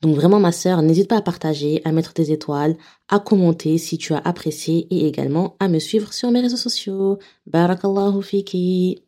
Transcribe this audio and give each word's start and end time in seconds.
Donc 0.00 0.16
vraiment 0.16 0.40
ma 0.40 0.52
sœur, 0.52 0.82
n'hésite 0.82 1.08
pas 1.08 1.16
à 1.16 1.22
partager, 1.22 1.80
à 1.84 1.92
mettre 1.92 2.12
des 2.12 2.30
étoiles, 2.30 2.76
à 3.08 3.18
commenter 3.18 3.78
si 3.78 3.96
tu 3.96 4.12
as 4.12 4.18
apprécié 4.18 4.86
et 4.90 5.06
également 5.06 5.56
à 5.60 5.68
me 5.68 5.78
suivre 5.78 6.12
sur 6.12 6.30
mes 6.30 6.40
réseaux 6.40 6.58
sociaux. 6.58 7.18
Barakallahu 7.46 8.22
fiki. 8.22 9.02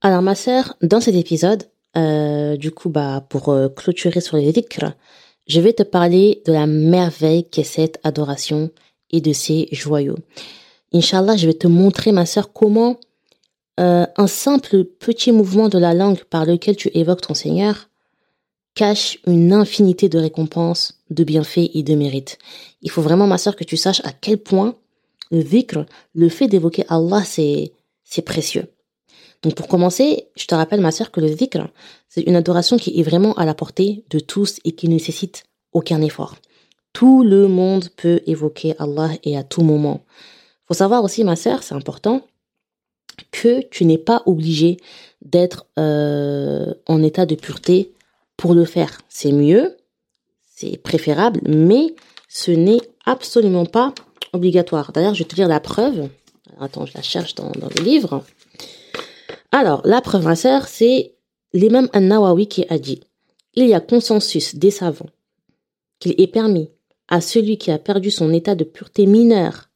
Alors 0.00 0.22
ma 0.22 0.36
sœur, 0.36 0.76
dans 0.80 1.00
cet 1.00 1.16
épisode, 1.16 1.64
euh, 1.96 2.56
du 2.56 2.70
coup 2.70 2.88
bah 2.88 3.26
pour 3.28 3.48
euh, 3.48 3.68
clôturer 3.68 4.20
sur 4.20 4.36
les 4.36 4.52
dhikr, 4.52 4.92
je 5.48 5.60
vais 5.60 5.72
te 5.72 5.82
parler 5.82 6.42
de 6.46 6.52
la 6.52 6.66
merveille 6.66 7.48
qu'est 7.48 7.64
cette 7.64 7.98
adoration 8.04 8.70
et 9.10 9.20
de 9.20 9.32
ses 9.32 9.68
joyaux. 9.72 10.18
Inch'Allah, 10.92 11.36
je 11.36 11.46
vais 11.46 11.54
te 11.54 11.66
montrer 11.66 12.12
ma 12.12 12.26
sœur 12.26 12.52
comment 12.52 13.00
euh, 13.78 14.06
un 14.16 14.26
simple 14.26 14.84
petit 14.84 15.32
mouvement 15.32 15.68
de 15.68 15.78
la 15.78 15.94
langue 15.94 16.24
par 16.24 16.44
lequel 16.44 16.76
tu 16.76 16.90
évoques 16.94 17.20
ton 17.20 17.34
Seigneur 17.34 17.88
cache 18.74 19.18
une 19.26 19.52
infinité 19.52 20.08
de 20.08 20.18
récompenses, 20.18 21.00
de 21.10 21.24
bienfaits 21.24 21.70
et 21.74 21.82
de 21.82 21.94
mérites. 21.94 22.38
Il 22.82 22.90
faut 22.90 23.02
vraiment, 23.02 23.26
ma 23.26 23.38
sœur, 23.38 23.56
que 23.56 23.64
tu 23.64 23.76
saches 23.76 24.00
à 24.04 24.12
quel 24.12 24.38
point 24.38 24.76
le 25.30 25.42
dhikr, 25.42 25.84
le 26.14 26.28
fait 26.28 26.48
d'évoquer 26.48 26.84
Allah, 26.88 27.22
c'est, 27.24 27.72
c'est 28.04 28.22
précieux. 28.22 28.66
Donc 29.42 29.54
pour 29.54 29.68
commencer, 29.68 30.28
je 30.36 30.46
te 30.46 30.54
rappelle, 30.54 30.80
ma 30.80 30.90
sœur, 30.90 31.10
que 31.10 31.20
le 31.20 31.30
dhikr, 31.30 31.68
c'est 32.08 32.22
une 32.22 32.36
adoration 32.36 32.76
qui 32.76 32.98
est 32.98 33.02
vraiment 33.02 33.34
à 33.34 33.44
la 33.44 33.54
portée 33.54 34.04
de 34.10 34.18
tous 34.18 34.58
et 34.64 34.72
qui 34.72 34.88
ne 34.88 34.94
nécessite 34.94 35.44
aucun 35.72 36.00
effort. 36.02 36.36
Tout 36.92 37.22
le 37.22 37.46
monde 37.46 37.88
peut 37.96 38.20
évoquer 38.26 38.74
Allah 38.78 39.10
et 39.22 39.36
à 39.36 39.44
tout 39.44 39.62
moment. 39.62 40.04
Faut 40.66 40.74
savoir 40.74 41.04
aussi, 41.04 41.24
ma 41.24 41.36
sœur, 41.36 41.62
c'est 41.62 41.74
important, 41.74 42.22
que 43.30 43.62
tu 43.68 43.84
n'es 43.84 43.98
pas 43.98 44.22
obligé 44.26 44.78
d'être 45.22 45.66
euh, 45.78 46.72
en 46.86 47.02
état 47.02 47.26
de 47.26 47.34
pureté 47.34 47.92
pour 48.36 48.54
le 48.54 48.64
faire. 48.64 48.98
C'est 49.08 49.32
mieux, 49.32 49.76
c'est 50.54 50.76
préférable, 50.76 51.40
mais 51.46 51.94
ce 52.28 52.50
n'est 52.50 52.80
absolument 53.04 53.66
pas 53.66 53.94
obligatoire. 54.32 54.92
D'ailleurs, 54.92 55.14
je 55.14 55.22
vais 55.22 55.28
te 55.28 55.36
lire 55.36 55.48
la 55.48 55.60
preuve. 55.60 56.08
attends, 56.60 56.86
je 56.86 56.94
la 56.94 57.02
cherche 57.02 57.34
dans, 57.34 57.50
le 57.52 57.82
livre. 57.82 58.24
Alors, 59.52 59.82
la 59.84 60.00
preuve, 60.00 60.24
ma 60.24 60.36
sœur, 60.36 60.68
c'est 60.68 61.14
l'imam 61.52 61.88
An-Nawawi 61.94 62.48
qui 62.48 62.64
a 62.68 62.78
dit 62.78 63.00
Il 63.54 63.66
y 63.66 63.74
a 63.74 63.80
consensus 63.80 64.54
des 64.54 64.70
savants 64.70 65.10
qu'il 65.98 66.14
est 66.20 66.32
permis 66.32 66.70
à 67.08 67.20
celui 67.20 67.56
qui 67.56 67.70
a 67.70 67.78
perdu 67.78 68.10
son 68.10 68.32
état 68.32 68.54
de 68.54 68.64
pureté 68.64 69.06
mineure, 69.06 69.70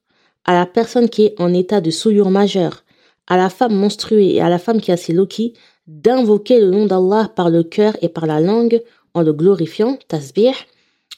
à 0.45 0.55
la 0.55 0.67
personne 0.67 1.09
qui 1.09 1.25
est 1.25 1.41
en 1.41 1.53
état 1.55 1.81
de 1.81 1.91
souillure 1.91 2.31
majeure, 2.31 2.85
à 3.27 3.37
la 3.37 3.49
femme 3.49 3.75
menstruée 3.75 4.35
et 4.35 4.41
à 4.41 4.49
la 4.49 4.59
femme 4.59 4.81
qui 4.81 4.93
a 4.93 4.97
ses 4.97 5.13
loki 5.13 5.55
d'invoquer 5.87 6.61
le 6.61 6.71
nom 6.71 6.87
d'Allah 6.87 7.31
par 7.35 7.51
le 7.51 7.63
cœur 7.63 7.97
et 8.03 8.09
par 8.09 8.27
la 8.27 8.41
langue 8.41 8.83
en 9.15 9.23
le 9.23 9.33
glorifiant, 9.33 9.99
tasbih, 10.09 10.55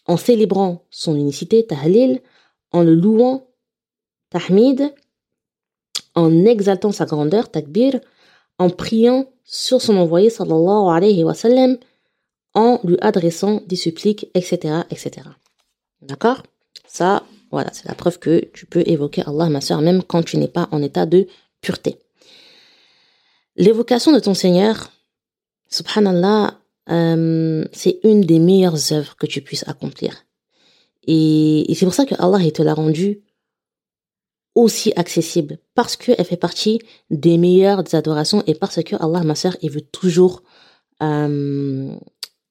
en 0.06 0.16
célébrant 0.16 0.84
son 0.90 1.14
unicité, 1.14 1.66
tahlil, 1.66 2.20
en 2.72 2.82
le 2.82 2.94
louant, 2.94 3.46
tahmid, 4.30 4.92
en 6.14 6.44
exaltant 6.44 6.92
sa 6.92 7.06
grandeur, 7.06 7.50
takbir, 7.50 8.00
en 8.58 8.70
priant 8.70 9.26
sur 9.44 9.80
son 9.80 9.96
envoyé, 9.96 10.30
sallallahu 10.30 10.88
alayhi 10.94 11.24
wa 11.24 11.34
sallam, 11.34 11.78
en 12.54 12.80
lui 12.84 12.96
adressant 13.00 13.62
des 13.66 13.76
suppliques, 13.76 14.30
etc., 14.34 14.82
etc. 14.90 15.28
D'accord? 16.02 16.42
Ça, 16.86 17.24
voilà, 17.50 17.70
c'est 17.72 17.88
la 17.88 17.94
preuve 17.94 18.18
que 18.18 18.44
tu 18.52 18.66
peux 18.66 18.82
évoquer 18.86 19.22
Allah, 19.26 19.48
ma 19.48 19.60
soeur, 19.60 19.80
même 19.80 20.02
quand 20.02 20.22
tu 20.22 20.36
n'es 20.36 20.48
pas 20.48 20.68
en 20.70 20.82
état 20.82 21.06
de 21.06 21.26
pureté. 21.64 21.98
L'évocation 23.56 24.12
de 24.12 24.20
ton 24.20 24.34
Seigneur, 24.34 24.90
subhanallah, 25.68 26.60
euh, 26.90 27.64
c'est 27.72 28.00
une 28.04 28.22
des 28.22 28.38
meilleures 28.38 28.92
œuvres 28.92 29.16
que 29.16 29.26
tu 29.26 29.40
puisses 29.40 29.66
accomplir. 29.66 30.12
Et, 31.06 31.72
c'est 31.74 31.86
pour 31.86 31.94
ça 31.94 32.06
que 32.06 32.14
Allah 32.18 32.50
te 32.50 32.62
l'a 32.62 32.74
rendu 32.74 33.22
aussi 34.54 34.92
accessible, 34.94 35.58
parce 35.74 35.96
qu'elle 35.96 36.24
fait 36.24 36.36
partie 36.36 36.78
des 37.10 37.38
meilleures 37.38 37.82
adorations 37.92 38.42
et 38.46 38.54
parce 38.54 38.80
que 38.82 38.94
Allah, 39.04 39.22
ma 39.24 39.34
sœur, 39.34 39.56
il 39.62 39.70
veut 39.70 39.80
toujours, 39.80 40.42
euh, 41.02 41.92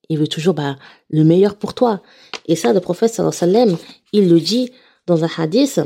il 0.09 0.17
veut 0.17 0.27
toujours 0.27 0.53
bah, 0.53 0.75
le 1.09 1.23
meilleur 1.23 1.55
pour 1.55 1.73
toi. 1.73 2.01
Et 2.47 2.57
ça, 2.57 2.73
le 2.73 2.81
prophète 2.81 3.13
sallallahu 3.13 3.37
alayhi 3.41 3.71
wa 3.71 3.77
sallam, 3.77 3.77
il 4.11 4.29
le 4.29 4.39
dit 4.41 4.71
dans 5.07 5.23
un 5.23 5.29
hadith, 5.37 5.79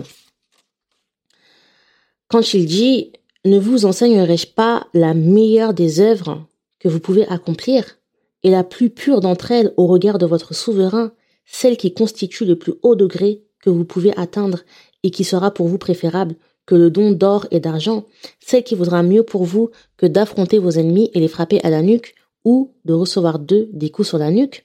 quand 2.30 2.54
il 2.54 2.66
dit 2.66 3.12
ne 3.46 3.60
vous 3.60 3.86
enseignerai-je 3.86 4.48
pas 4.48 4.88
la 4.94 5.14
meilleure 5.14 5.74
des 5.74 6.00
œuvres 6.02 6.46
que 6.80 6.90
vous 6.90 7.00
pouvez 7.00 7.26
accomplir 7.28 7.98
et 8.44 8.52
la 8.52 8.64
plus 8.64 8.90
pure 8.90 9.22
d'entre 9.22 9.52
elles 9.52 9.74
au 9.78 9.88
regard 9.88 10.18
de 10.18 10.26
votre 10.26 10.54
souverain, 10.54 11.12
celle 11.46 11.78
qui 11.78 11.94
constitue 11.94 12.46
le 12.46 12.58
plus 12.58 12.74
haut 12.84 12.96
degré 12.96 13.44
que 13.62 13.70
vous 13.70 13.86
pouvez 13.86 14.16
atteindre 14.18 14.60
et 15.04 15.12
qui 15.12 15.24
sera 15.24 15.52
pour 15.52 15.68
vous 15.68 15.78
préférable 15.78 16.36
que 16.66 16.76
le 16.76 16.92
don 16.92 17.12
d'or 17.12 17.48
et 17.52 17.60
d'argent, 17.60 18.06
celle 18.40 18.64
qui 18.64 18.76
vaudra 18.76 19.02
mieux 19.02 19.24
pour 19.24 19.46
vous 19.46 19.70
que 19.96 20.06
d'affronter 20.06 20.60
vos 20.60 20.72
ennemis 20.72 21.10
et 21.14 21.20
les 21.20 21.30
frapper 21.30 21.62
à 21.64 21.70
la 21.70 21.82
nuque 21.82 22.14
ou 22.44 22.74
de 22.86 22.94
recevoir 22.94 23.40
d'eux 23.40 23.70
des 23.72 23.90
coups 23.90 24.10
sur 24.10 24.18
la 24.18 24.32
nuque. 24.32 24.64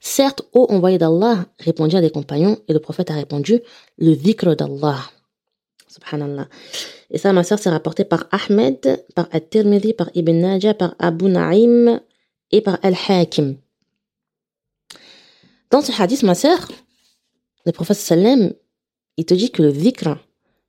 Certes, 0.00 0.42
ô 0.52 0.66
envoyé 0.70 0.98
d'Allah, 0.98 1.46
répondirent 1.58 2.00
les 2.00 2.10
compagnons, 2.10 2.58
et 2.68 2.72
le 2.72 2.80
prophète 2.80 3.10
a 3.10 3.14
répondu, 3.14 3.60
le 3.98 4.14
dhikr 4.14 4.56
d'Allah. 4.56 4.98
Subhanallah. 5.88 6.48
Et 7.10 7.18
ça, 7.18 7.32
ma 7.32 7.42
soeur, 7.42 7.58
c'est 7.58 7.70
rapporté 7.70 8.04
par 8.04 8.26
Ahmed, 8.30 9.04
par 9.14 9.28
At-Tirmidhi, 9.32 9.94
par 9.94 10.10
Ibn 10.14 10.32
Najah, 10.32 10.74
par 10.74 10.94
Abu 10.98 11.26
Naïm 11.26 12.00
et 12.52 12.60
par 12.60 12.78
Al-Hakim. 12.82 13.56
Dans 15.70 15.80
ce 15.80 15.92
hadith, 16.00 16.22
ma 16.22 16.34
soeur, 16.34 16.68
le 17.66 17.72
prophète 17.72 17.96
sallam, 17.96 18.52
il 19.16 19.24
te 19.24 19.34
dit 19.34 19.50
que 19.50 19.62
le 19.62 19.72
dhikr, 19.72 20.16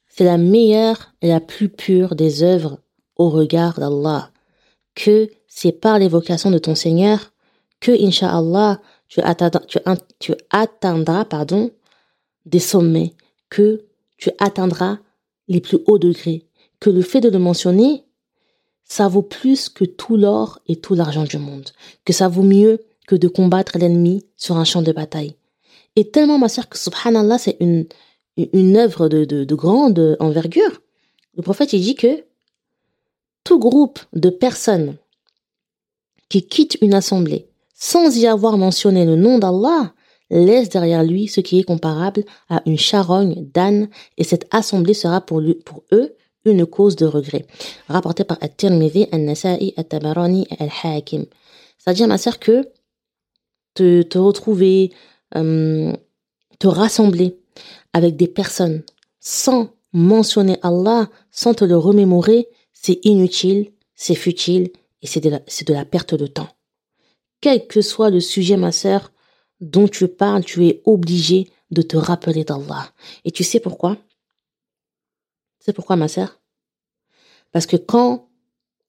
c'est 0.07 0.25
la 0.25 0.37
meilleure 0.37 1.13
et 1.21 1.27
la 1.27 1.39
plus 1.39 1.69
pure 1.69 2.15
des 2.15 2.43
œuvres 2.43 2.79
au 3.15 3.29
regard 3.29 3.79
d'Allah. 3.79 4.31
Que 4.93 5.29
c'est 5.47 5.71
par 5.71 5.99
l'évocation 5.99 6.51
de 6.51 6.57
ton 6.57 6.75
Seigneur 6.75 7.31
que, 7.79 7.91
Inch'Allah, 7.91 8.81
tu 9.07 9.21
atteindras, 9.21 9.61
tu 10.19 10.33
atteindras 10.49 11.25
pardon, 11.25 11.71
des 12.45 12.59
sommets, 12.59 13.13
que 13.49 13.85
tu 14.17 14.31
atteindras 14.39 14.99
les 15.51 15.61
plus 15.61 15.79
hauts 15.85 15.99
degrés, 15.99 16.45
que 16.79 16.89
le 16.89 17.01
fait 17.01 17.21
de 17.21 17.29
le 17.29 17.39
mentionner, 17.39 18.03
ça 18.83 19.07
vaut 19.07 19.21
plus 19.21 19.69
que 19.69 19.85
tout 19.85 20.17
l'or 20.17 20.59
et 20.67 20.77
tout 20.77 20.95
l'argent 20.95 21.23
du 21.23 21.37
monde, 21.37 21.69
que 22.05 22.13
ça 22.13 22.27
vaut 22.27 22.43
mieux 22.43 22.79
que 23.07 23.15
de 23.15 23.27
combattre 23.27 23.77
l'ennemi 23.77 24.25
sur 24.37 24.57
un 24.57 24.63
champ 24.63 24.81
de 24.81 24.91
bataille. 24.91 25.35
Et 25.95 26.09
tellement, 26.09 26.37
ma 26.37 26.49
sœur, 26.49 26.69
que 26.69 26.77
subhanallah, 26.77 27.37
c'est 27.37 27.57
une, 27.59 27.85
une 28.37 28.77
œuvre 28.77 29.09
de, 29.09 29.25
de, 29.25 29.55
grande 29.55 30.17
envergure. 30.19 30.81
Le 31.35 31.43
prophète, 31.43 31.73
il 31.73 31.81
dit 31.81 31.95
que 31.95 32.23
tout 33.43 33.59
groupe 33.59 33.99
de 34.13 34.29
personnes 34.29 34.95
qui 36.29 36.47
quittent 36.47 36.77
une 36.81 36.93
assemblée 36.93 37.47
sans 37.75 38.15
y 38.15 38.27
avoir 38.27 38.57
mentionné 38.57 39.05
le 39.05 39.15
nom 39.15 39.39
d'Allah 39.39 39.93
laisse 40.31 40.69
derrière 40.69 41.03
lui 41.03 41.27
ce 41.27 41.41
qui 41.41 41.59
est 41.59 41.63
comparable 41.63 42.23
à 42.49 42.63
une 42.65 42.77
charogne 42.77 43.47
d'âne 43.53 43.89
et 44.17 44.23
cette 44.23 44.47
assemblée 44.51 44.93
sera 44.93 45.21
pour, 45.21 45.41
lui, 45.41 45.55
pour 45.55 45.83
eux 45.91 46.15
une 46.45 46.65
cause 46.65 46.95
de 46.95 47.05
regret. 47.05 47.45
Rapporté 47.87 48.23
par 48.23 48.37
At-Tirmidhi, 48.41 49.07
An-Nasa'i, 49.11 49.73
At-Tabarani 49.77 50.47
et 50.49 50.63
Al-Hakim. 50.63 51.25
C'est-à-dire, 51.77 52.07
ma 52.07 52.17
sœur, 52.17 52.39
que 52.39 52.69
te, 53.73 54.17
retrouver, 54.17 54.91
euh, 55.35 55.93
te 56.59 56.67
rassembler 56.67 57.37
avec 57.93 58.15
des 58.15 58.27
personnes 58.27 58.83
sans 59.19 59.69
mentionner 59.93 60.57
Allah, 60.63 61.09
sans 61.31 61.53
te 61.53 61.65
le 61.65 61.77
remémorer, 61.77 62.47
c'est 62.73 62.99
inutile, 63.03 63.71
c'est 63.93 64.15
futile 64.15 64.71
et 65.01 65.07
c'est 65.07 65.19
de, 65.19 65.29
la, 65.29 65.39
de 65.39 65.73
la 65.73 65.85
perte 65.85 66.15
de 66.15 66.27
temps. 66.27 66.49
Quel 67.41 67.67
que 67.67 67.81
soit 67.81 68.09
le 68.09 68.19
sujet, 68.19 68.57
ma 68.57 68.71
sœur, 68.71 69.11
dont 69.61 69.87
tu 69.87 70.07
parles, 70.07 70.43
tu 70.43 70.67
es 70.67 70.81
obligé 70.85 71.47
de 71.69 71.81
te 71.81 71.95
rappeler 71.95 72.43
d'Allah. 72.43 72.91
Et 73.23 73.31
tu 73.31 73.43
sais 73.43 73.59
pourquoi? 73.59 73.97
C'est 75.59 75.73
pourquoi, 75.73 75.95
ma 75.95 76.07
sœur? 76.07 76.39
Parce 77.51 77.65
que 77.65 77.77
quand 77.77 78.27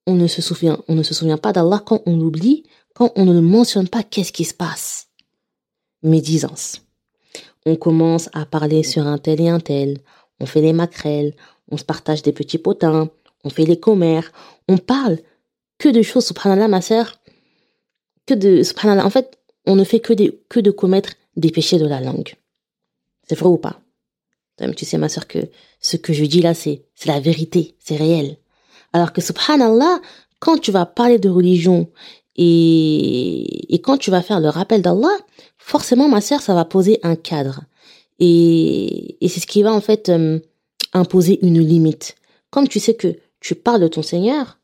on 0.07 0.15
ne 0.15 0.27
se 0.27 0.43
souvient, 0.43 0.83
on 0.89 0.95
ne 0.95 1.03
se 1.03 1.15
souvient 1.15 1.37
pas 1.37 1.53
d'Allah 1.53 1.83
quand 1.85 2.03
on 2.07 2.17
l'oublie, 2.17 2.65
quand 2.95 3.13
on 3.17 3.25
ne 3.25 3.33
le 3.33 3.41
mentionne 3.41 3.89
pas, 3.89 4.03
qu'est-ce 4.03 4.33
qui 4.33 4.45
se 4.45 4.55
passe? 4.55 5.09
Médisance. 6.03 6.83
On 7.65 7.77
commence 7.77 8.29
à 8.33 8.45
parler 8.45 8.83
sur 8.83 9.07
un 9.07 9.19
tel 9.19 9.41
et 9.41 9.49
un 9.49 9.61
tel, 9.61 9.99
on 10.41 10.47
fait 10.47 10.61
les 10.61 10.73
maquerelles, 10.73 11.35
on 11.71 11.77
se 11.77 11.85
partage 11.85 12.23
des 12.23 12.33
petits 12.33 12.59
potins, 12.59 13.11
on 13.45 13.51
fait 13.51 13.65
les 13.65 13.79
commères, 13.79 14.33
on 14.69 14.79
parle 14.79 15.19
que 15.79 15.89
de 15.89 16.03
choses, 16.03 16.27
subhanallah, 16.27 16.69
ma 16.69 16.81
sœur, 16.81 17.21
que 18.27 18.35
de, 18.35 18.63
subhanallah, 18.63 19.07
en 19.07 19.11
fait, 19.11 19.39
on 19.67 19.77
ne 19.77 19.85
fait 19.85 20.01
que, 20.01 20.13
que 20.49 20.61
de 20.61 20.71
commettre 20.71 21.13
des 21.37 21.51
péchés 21.51 21.79
de 21.79 21.87
la 21.87 22.01
langue. 22.01 22.35
C'est 23.29 23.39
vrai 23.39 23.49
ou 23.49 23.59
pas? 23.59 23.81
Tu 24.77 24.85
sais, 24.85 24.99
ma 24.99 25.09
sœur, 25.09 25.27
que 25.27 25.39
ce 25.81 25.97
que 25.97 26.13
je 26.13 26.25
dis 26.25 26.41
là, 26.41 26.55
c'est 26.55 26.85
la 27.07 27.21
vérité, 27.21 27.75
c'est 27.79 27.97
réel. 27.97 28.37
Alors 28.93 29.13
que, 29.13 29.21
subhanallah, 29.21 30.01
quand 30.39 30.59
tu 30.59 30.71
vas 30.71 30.87
parler 30.87 31.19
de 31.19 31.29
religion 31.29 31.91
et, 32.37 33.75
et 33.75 33.81
quand 33.81 33.97
tu 33.97 34.11
vas 34.11 34.23
faire 34.23 34.41
le 34.41 34.49
rappel 34.49 34.83
d'Allah, 34.83 35.17
forcément, 35.59 36.09
ma 36.09 36.21
sœur, 36.21 36.41
ça 36.43 36.55
va 36.55 36.65
poser 36.65 37.01
un 37.03 37.17
cadre. 37.17 37.63
Et, 38.19 39.25
et 39.25 39.29
c'est 39.29 39.41
ce 39.41 39.47
qui 39.47 39.63
va 39.63 39.73
en 39.73 39.81
fait 39.81 40.09
euh, 40.09 40.39
imposer 40.93 41.45
une 41.45 41.61
limite. 41.61 42.15
Comme 42.51 42.69
tu 42.69 42.79
sais 42.79 42.95
que 42.95 43.17
tu 43.41 43.55
parles 43.55 43.81
de 43.81 43.89
ton 43.89 44.03
Seigneur, 44.03 44.59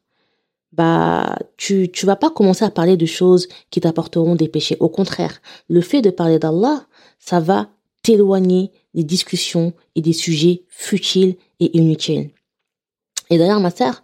bah 0.72 1.38
tu 1.56 1.90
tu 1.90 2.06
vas 2.06 2.16
pas 2.16 2.30
commencer 2.30 2.64
à 2.64 2.70
parler 2.70 2.96
de 2.96 3.06
choses 3.06 3.48
qui 3.70 3.80
t'apporteront 3.80 4.34
des 4.34 4.48
péchés. 4.48 4.76
Au 4.80 4.88
contraire, 4.88 5.40
le 5.68 5.80
fait 5.80 6.02
de 6.02 6.10
parler 6.10 6.38
d'Allah, 6.38 6.86
ça 7.18 7.40
va 7.40 7.68
t'éloigner 8.02 8.70
des 8.94 9.04
discussions 9.04 9.72
et 9.94 10.02
des 10.02 10.12
sujets 10.12 10.64
futiles 10.68 11.36
et 11.60 11.76
inutiles. 11.76 12.30
Et 13.30 13.38
d'ailleurs, 13.38 13.60
ma 13.60 13.70
sœur, 13.70 14.02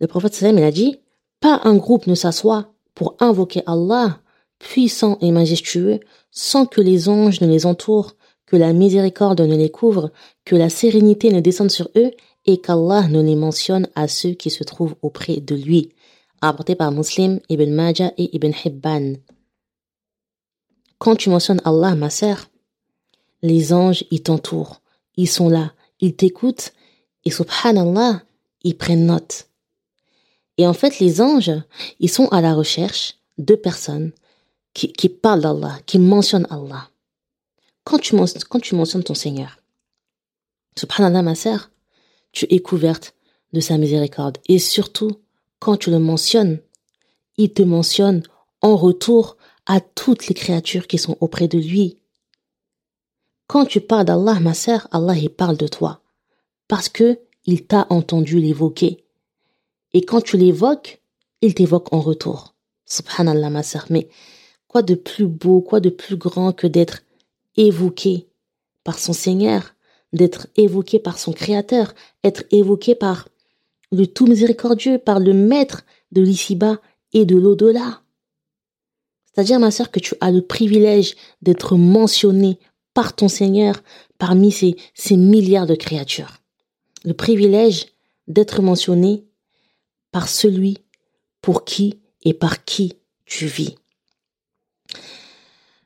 le 0.00 0.06
prophète 0.06 0.34
sallam 0.34 0.58
il 0.58 0.64
a 0.64 0.70
dit 0.70 0.98
pas 1.40 1.60
un 1.64 1.76
groupe 1.76 2.06
ne 2.06 2.14
s'assoit 2.14 2.72
pour 2.94 3.16
invoquer 3.20 3.62
Allah 3.66 4.20
puissant 4.58 5.18
et 5.20 5.32
majestueux 5.32 6.00
sans 6.30 6.66
que 6.66 6.80
les 6.80 7.08
anges 7.08 7.40
ne 7.40 7.46
les 7.46 7.66
entourent, 7.66 8.14
que 8.46 8.56
la 8.56 8.72
miséricorde 8.72 9.40
ne 9.40 9.56
les 9.56 9.70
couvre, 9.70 10.10
que 10.44 10.56
la 10.56 10.70
sérénité 10.70 11.30
ne 11.30 11.40
descende 11.40 11.70
sur 11.70 11.88
eux 11.96 12.10
et 12.46 12.58
qu'Allah 12.58 13.08
ne 13.08 13.20
les 13.20 13.36
mentionne 13.36 13.88
à 13.94 14.08
ceux 14.08 14.30
qui 14.30 14.50
se 14.50 14.64
trouvent 14.64 14.94
auprès 15.02 15.36
de 15.36 15.54
lui. 15.54 15.90
Apporté 16.40 16.74
par 16.74 16.92
Muslim, 16.92 17.40
Ibn 17.48 17.70
Majah 17.70 18.12
et 18.18 18.34
Ibn 18.36 18.52
Hibban. 18.64 19.14
Quand 20.98 21.16
tu 21.16 21.30
mentionnes 21.30 21.60
Allah, 21.64 21.94
ma 21.94 22.10
sœur, 22.10 22.48
les 23.42 23.72
anges, 23.72 24.04
ils 24.10 24.22
t'entourent, 24.22 24.80
ils 25.16 25.28
sont 25.28 25.48
là, 25.48 25.72
ils 26.00 26.14
t'écoutent, 26.14 26.72
et 27.24 27.30
subhanallah, 27.30 28.22
ils 28.62 28.76
prennent 28.76 29.06
note. 29.06 29.48
Et 30.58 30.66
en 30.66 30.72
fait, 30.72 30.98
les 31.00 31.20
anges, 31.20 31.52
ils 32.00 32.10
sont 32.10 32.28
à 32.28 32.40
la 32.40 32.54
recherche 32.54 33.16
de 33.38 33.54
personnes 33.54 34.12
qui, 34.72 34.92
qui 34.92 35.08
parlent 35.08 35.42
d'Allah, 35.42 35.78
qui 35.86 35.98
mentionnent 35.98 36.46
Allah. 36.50 36.90
Quand 37.84 37.98
tu, 37.98 38.16
quand 38.48 38.60
tu 38.60 38.74
mentionnes 38.74 39.04
ton 39.04 39.14
Seigneur, 39.14 39.58
subhanallah, 40.78 41.22
ma 41.22 41.34
sœur, 41.34 41.70
tu 42.32 42.46
es 42.50 42.58
couverte 42.58 43.14
de 43.52 43.60
sa 43.60 43.78
miséricorde. 43.78 44.38
Et 44.48 44.58
surtout, 44.58 45.12
quand 45.58 45.76
tu 45.76 45.90
le 45.90 45.98
mentionnes, 45.98 46.60
il 47.36 47.52
te 47.52 47.62
mentionne 47.62 48.22
en 48.62 48.76
retour 48.76 49.36
à 49.66 49.80
toutes 49.80 50.28
les 50.28 50.34
créatures 50.34 50.86
qui 50.86 50.98
sont 50.98 51.16
auprès 51.20 51.48
de 51.48 51.58
lui. 51.58 51.98
Quand 53.46 53.66
tu 53.66 53.80
parles 53.80 54.04
d'Allah, 54.04 54.40
ma 54.40 54.54
sœur, 54.54 54.88
Allah 54.90 55.14
il 55.16 55.30
parle 55.30 55.56
de 55.56 55.68
toi. 55.68 56.00
Parce 56.68 56.88
que 56.88 57.20
il 57.44 57.64
t'a 57.64 57.86
entendu 57.90 58.40
l'évoquer. 58.40 59.04
Et 59.92 60.02
quand 60.02 60.20
tu 60.20 60.36
l'évoques, 60.36 61.00
il 61.42 61.54
t'évoque 61.54 61.92
en 61.92 62.00
retour. 62.00 62.54
Subhanallah, 62.86 63.50
ma 63.50 63.62
sœur. 63.62 63.86
Mais 63.88 64.08
quoi 64.66 64.82
de 64.82 64.94
plus 64.94 65.26
beau, 65.26 65.60
quoi 65.60 65.80
de 65.80 65.90
plus 65.90 66.16
grand 66.16 66.52
que 66.52 66.66
d'être 66.66 67.02
évoqué 67.56 68.28
par 68.84 68.98
son 68.98 69.12
Seigneur, 69.12 69.74
d'être 70.12 70.48
évoqué 70.56 70.98
par 70.98 71.18
son 71.18 71.32
Créateur, 71.32 71.94
être 72.24 72.44
évoqué 72.50 72.94
par 72.94 73.28
le 73.92 74.06
tout 74.06 74.26
miséricordieux, 74.26 74.98
par 74.98 75.20
le 75.20 75.32
Maître 75.32 75.84
de 76.12 76.22
l'ici-bas 76.22 76.80
et 77.12 77.24
de 77.24 77.36
l'au-delà. 77.36 78.02
C'est-à-dire, 79.26 79.60
ma 79.60 79.70
sœur, 79.70 79.90
que 79.90 80.00
tu 80.00 80.14
as 80.20 80.30
le 80.30 80.42
privilège 80.42 81.14
d'être 81.42 81.76
mentionné 81.76 82.58
par 82.94 83.14
ton 83.14 83.28
Seigneur 83.28 83.82
parmi 84.18 84.50
ces, 84.50 84.76
milliards 85.16 85.66
de 85.66 85.74
créatures. 85.74 86.38
Le 87.04 87.12
privilège 87.12 87.86
d'être 88.26 88.62
mentionné 88.62 89.26
par 90.10 90.28
celui 90.28 90.78
pour 91.42 91.64
qui 91.64 92.00
et 92.22 92.32
par 92.32 92.64
qui 92.64 92.94
tu 93.26 93.46
vis. 93.46 93.74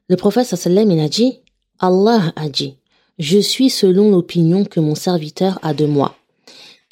Le 0.08 0.17
prophète 0.17 0.46
sallam 0.46 0.91
il 0.91 1.00
a 1.00 1.08
dit, 1.08 1.41
Allah 1.81 2.32
a 2.37 2.49
dit, 2.49 2.76
je 3.19 3.38
suis 3.38 3.70
selon 3.70 4.12
l'opinion 4.12 4.64
que 4.64 4.81
mon 4.81 4.94
serviteur 4.94 5.58
a 5.62 5.75
de 5.75 5.87
moi, 5.87 6.17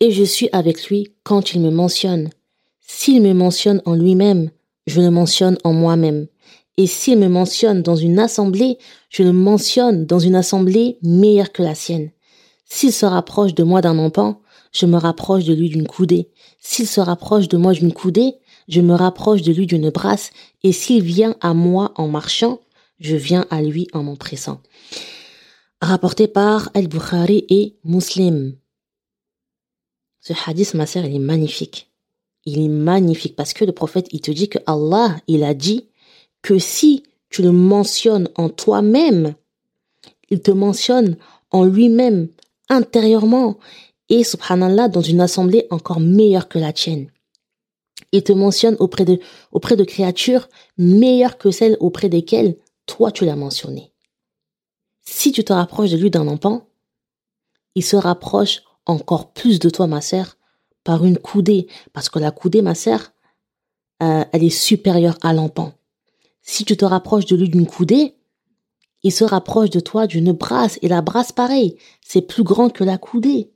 et 0.01 0.11
je 0.11 0.25
suis 0.25 0.49
avec 0.53 0.89
lui 0.89 1.15
quand 1.23 1.55
il 1.55 1.61
me 1.61 1.71
mentionne. 1.71 2.31
S'il 2.81 3.23
me 3.23 3.33
mentionne 3.33 3.83
en 3.85 3.95
lui-même, 3.95 4.51
je 4.87 5.01
le 5.01 5.11
mentionne 5.11 5.59
en 5.65 5.73
moi-même. 5.73 6.27
Et 6.77 6.87
s'il 6.87 7.19
me 7.19 7.29
mentionne 7.29 7.83
dans 7.83 7.97
une 7.97 8.19
assemblée, 8.19 8.79
je 9.11 9.23
le 9.23 9.33
mentionne 9.33 10.07
dans 10.07 10.19
une 10.19 10.37
assemblée 10.37 10.99
meilleure 11.03 11.53
que 11.53 11.63
la 11.63 11.75
sienne. 11.75 12.11
S'il 12.65 12.93
se 12.93 13.07
rapproche 13.07 13.55
de 13.55 13.65
moi 13.65 13.81
d'un 13.81 13.99
enfant, 13.99 14.41
je 14.73 14.87
me 14.87 14.97
rapproche 14.97 15.45
de 15.45 15.55
lui 15.55 15.69
d'une 15.69 15.87
coudée. 15.87 16.31
S'il 16.61 16.87
se 16.87 17.01
rapproche 17.01 17.49
de 17.49 17.57
moi 17.57 17.73
d'une 17.73 17.93
coudée, 17.93 18.35
je 18.69 18.81
me 18.81 18.95
rapproche 18.95 19.43
de 19.43 19.53
lui 19.53 19.67
d'une 19.67 19.91
brasse. 19.91 20.31
Et 20.63 20.73
s'il 20.73 21.03
vient 21.03 21.35
à 21.41 21.55
moi 21.55 21.93
en 21.97 22.09
marchant, 22.09 22.61
je 23.01 23.17
viens 23.17 23.47
à 23.51 23.63
lui 23.63 23.89
en 23.93 24.03
m'empressant 24.03 24.61
rapporté 25.81 26.27
par 26.29 26.71
Al-Bukhari 26.75 27.45
et 27.49 27.77
Muslim. 27.85 28.57
Ce 30.21 30.33
hadith, 30.47 30.75
ma 30.75 30.87
sœur, 30.87 31.05
il 31.05 31.15
est 31.15 31.21
magnifique. 31.21 31.91
Il 32.45 32.61
est 32.61 32.69
magnifique 32.69 33.37
parce 33.37 33.53
que 33.53 33.65
le 33.65 33.73
prophète, 33.73 34.09
il 34.13 34.21
te 34.21 34.31
dit 34.31 34.49
que 34.49 34.59
Allah, 34.67 35.17
il 35.27 35.45
a 35.45 35.55
dit 35.55 35.89
que 36.43 36.59
si 36.59 37.03
tu 37.31 37.43
le 37.43 37.53
mentionnes 37.53 38.29
en 38.37 38.49
toi-même, 38.49 39.35
il 40.31 40.41
te 40.41 40.51
mentionne 40.51 41.17
en 41.51 41.65
lui-même, 41.65 42.29
intérieurement, 42.69 43.59
et 44.09 44.25
subhanallah, 44.25 44.89
dans 44.89 45.03
une 45.03 45.21
assemblée 45.21 45.67
encore 45.71 46.01
meilleure 46.01 46.49
que 46.49 46.59
la 46.59 46.73
tienne. 46.73 47.11
Il 48.13 48.23
te 48.23 48.33
mentionne 48.33 48.77
auprès 48.79 49.05
de, 49.05 49.21
auprès 49.53 49.77
de 49.77 49.85
créatures 49.85 50.49
meilleures 50.79 51.37
que 51.37 51.51
celles 51.51 51.77
auprès 51.81 52.09
desquelles 52.09 52.57
toi 52.87 53.13
tu 53.13 53.27
l'as 53.27 53.37
mentionné. 53.37 53.93
Si 55.03 55.33
tu 55.33 55.45
te 55.45 55.53
rapproches 55.53 55.91
de 55.91 55.97
lui 55.97 56.11
d'un 56.11 56.29
enfant, 56.29 56.67
il 57.75 57.85
se 57.85 57.97
rapproche 57.97 58.63
encore 58.89 59.33
plus 59.33 59.61
de 59.61 59.71
toi, 59.71 59.87
ma 59.87 60.01
sœur, 60.01 60.37
par 60.83 61.05
une 61.05 61.19
coudée, 61.19 61.69
parce 61.93 62.09
que 62.09 62.19
la 62.19 62.31
coudée, 62.31 62.63
ma 62.63 62.75
sœur, 62.75 63.13
euh, 64.03 64.25
elle 64.33 64.43
est 64.43 64.51
supérieure 64.51 65.19
à 65.23 65.33
l'empant. 65.33 65.75
Si 66.43 66.65
tu 66.65 66.77
te 66.77 66.85
rapproches 66.85 67.27
de 67.27 67.37
lui 67.37 67.49
d'une 67.49 67.67
coudée, 67.67 68.17
il 69.03 69.13
se 69.13 69.25
rapproche 69.25 69.71
de 69.71 69.81
toi 69.81 70.07
d'une 70.07 70.33
brasse, 70.33 70.79
et 70.83 70.89
la 70.89 71.03
brasse, 71.03 71.31
pareil, 71.31 71.77
c'est 72.05 72.23
plus 72.23 72.43
grand 72.43 72.71
que 72.71 72.85
la 72.85 72.99
coudée. 72.99 73.53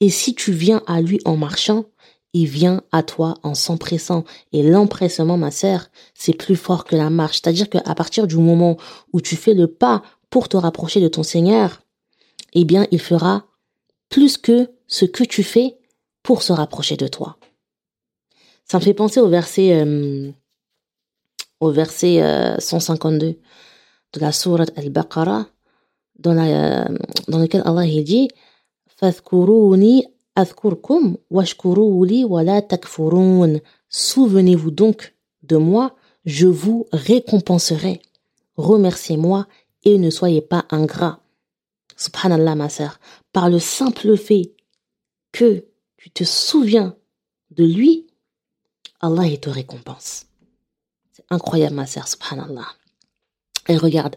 Et 0.00 0.08
si 0.08 0.34
tu 0.34 0.52
viens 0.52 0.82
à 0.86 1.02
lui 1.02 1.20
en 1.24 1.36
marchant, 1.36 1.84
il 2.32 2.46
vient 2.46 2.82
à 2.92 3.02
toi 3.02 3.34
en 3.42 3.54
s'empressant. 3.54 4.24
Et 4.52 4.62
l'empressement, 4.62 5.36
ma 5.36 5.50
sœur, 5.50 5.88
c'est 6.14 6.32
plus 6.32 6.56
fort 6.56 6.84
que 6.84 6.96
la 6.96 7.10
marche. 7.10 7.40
C'est-à-dire 7.42 7.68
qu'à 7.68 7.94
partir 7.94 8.26
du 8.26 8.36
moment 8.36 8.76
où 9.12 9.20
tu 9.20 9.36
fais 9.36 9.52
le 9.52 9.66
pas 9.66 10.02
pour 10.30 10.48
te 10.48 10.56
rapprocher 10.56 11.00
de 11.00 11.08
ton 11.08 11.22
Seigneur, 11.22 11.82
eh 12.52 12.64
bien, 12.64 12.86
il 12.90 13.00
fera 13.00 13.44
plus 14.10 14.36
que 14.36 14.68
ce 14.86 15.06
que 15.06 15.24
tu 15.24 15.42
fais 15.42 15.78
pour 16.22 16.42
se 16.42 16.52
rapprocher 16.52 16.96
de 16.98 17.06
toi. 17.06 17.38
Ça 18.64 18.78
me 18.78 18.82
fait 18.82 18.94
penser 18.94 19.20
au 19.20 19.28
verset, 19.28 19.80
euh, 19.80 20.30
au 21.60 21.70
verset 21.70 22.22
152 22.58 23.26
euh, 23.26 23.32
de 24.12 24.20
la 24.20 24.32
sourate 24.32 24.72
Al-Baqarah, 24.76 25.46
dans, 26.18 26.34
la, 26.34 26.84
euh, 26.84 26.98
dans 27.28 27.38
lequel 27.38 27.62
Allah 27.64 27.86
il 27.86 28.04
dit 28.04 28.28
Souvenez-vous 33.88 34.70
donc 34.70 35.14
de 35.42 35.56
moi, 35.56 35.96
je 36.24 36.46
vous 36.46 36.86
récompenserai. 36.92 38.02
Remerciez-moi 38.56 39.46
et 39.84 39.98
ne 39.98 40.10
soyez 40.10 40.42
pas 40.42 40.66
ingrat. 40.70 41.20
Subhanallah, 42.00 42.54
ma 42.54 42.70
sœur, 42.70 42.98
par 43.30 43.50
le 43.50 43.58
simple 43.58 44.16
fait 44.16 44.54
que 45.32 45.66
tu 45.98 46.10
te 46.10 46.24
souviens 46.24 46.96
de 47.50 47.62
lui, 47.62 48.06
Allah 49.00 49.36
te 49.36 49.50
récompense. 49.50 50.24
C'est 51.12 51.26
incroyable, 51.28 51.74
ma 51.74 51.86
sœur, 51.86 52.08
subhanallah. 52.08 52.66
Et 53.68 53.76
regarde, 53.76 54.16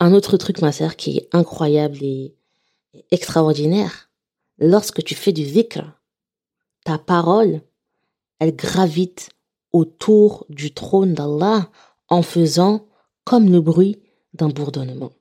un 0.00 0.12
autre 0.12 0.36
truc, 0.36 0.60
ma 0.60 0.72
sœur, 0.72 0.96
qui 0.96 1.18
est 1.18 1.28
incroyable 1.32 1.98
et 2.02 2.34
extraordinaire, 3.12 4.10
lorsque 4.58 5.04
tu 5.04 5.14
fais 5.14 5.32
du 5.32 5.44
zikr, 5.44 5.84
ta 6.84 6.98
parole, 6.98 7.62
elles 8.40 8.56
gravitent 8.56 9.30
autour 9.72 10.46
du 10.48 10.74
trône 10.74 11.14
d'Allah 11.14 11.70
en 12.08 12.22
faisant 12.22 12.88
comme 13.22 13.52
le 13.52 13.60
bruit 13.60 14.02
d'un 14.32 14.48
bourdonnement. 14.48 15.12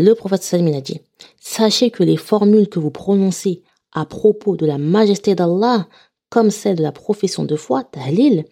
Le 0.00 0.14
prophète 0.14 0.54
a 0.54 0.80
dit, 0.80 1.00
sachez 1.40 1.90
que 1.90 2.04
les 2.04 2.16
formules 2.16 2.68
que 2.68 2.78
vous 2.78 2.92
prononcez 2.92 3.64
à 3.90 4.06
propos 4.06 4.54
de 4.54 4.64
la 4.64 4.78
majesté 4.78 5.34
d'Allah, 5.34 5.88
comme 6.30 6.52
celle 6.52 6.76
de 6.76 6.84
la 6.84 6.92
profession 6.92 7.42
de 7.42 7.56
foi, 7.56 7.82
tahlil, 7.82 8.44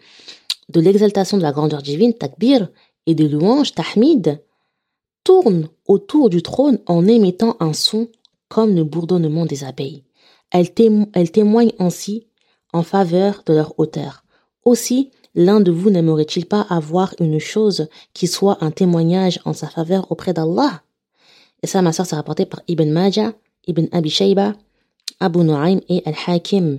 de 0.71 0.81
l'exaltation 0.81 1.37
de 1.37 1.45
la 1.45 1.53
grandeur 1.53 1.83
divine, 1.83 2.15
takbir, 2.15 2.69
et 3.07 3.15
des 3.15 3.29
louanges, 3.29 3.77
tahmid, 3.77 4.43
tournent 5.23 5.69
autour 5.87 6.31
du 6.31 6.43
trône 6.43 6.81
en 6.87 7.07
émettant 7.07 7.57
un 7.61 7.75
son 7.75 8.09
comme 8.49 8.75
le 8.75 8.83
bourdonnement 8.83 9.47
des 9.47 9.63
abeilles. 9.63 10.03
Elles, 10.51 10.73
témoignent 10.73 11.75
ainsi 11.79 12.27
en 12.73 12.83
faveur 12.83 13.45
de 13.47 13.55
leur 13.55 13.79
auteur. 13.79 14.25
Aussi, 14.65 15.13
l'un 15.37 15.61
de 15.61 15.71
vous 15.71 15.91
n'aimerait-il 15.91 16.47
pas 16.47 16.67
avoir 16.69 17.15
une 17.21 17.39
chose 17.39 17.87
qui 18.15 18.27
soit 18.27 18.59
un 18.65 18.73
témoignage 18.73 19.39
en 19.45 19.53
sa 19.53 19.69
faveur 19.69 20.11
auprès 20.11 20.33
d'Allah? 20.33 20.83
Et 21.63 21.67
ça, 21.67 21.83
ma 21.83 21.93
soeur, 21.93 22.07
c'est 22.07 22.17
rapporté 22.17 22.47
par 22.47 22.63
Ibn 22.69 22.91
Majah, 22.91 23.33
Ibn 23.67 23.87
Abi 23.93 24.11
Shayba, 24.11 24.55
Abu 25.21 25.41
Nu'aym 25.41 25.81
et 25.89 26.03
Al-Hakim. 26.05 26.79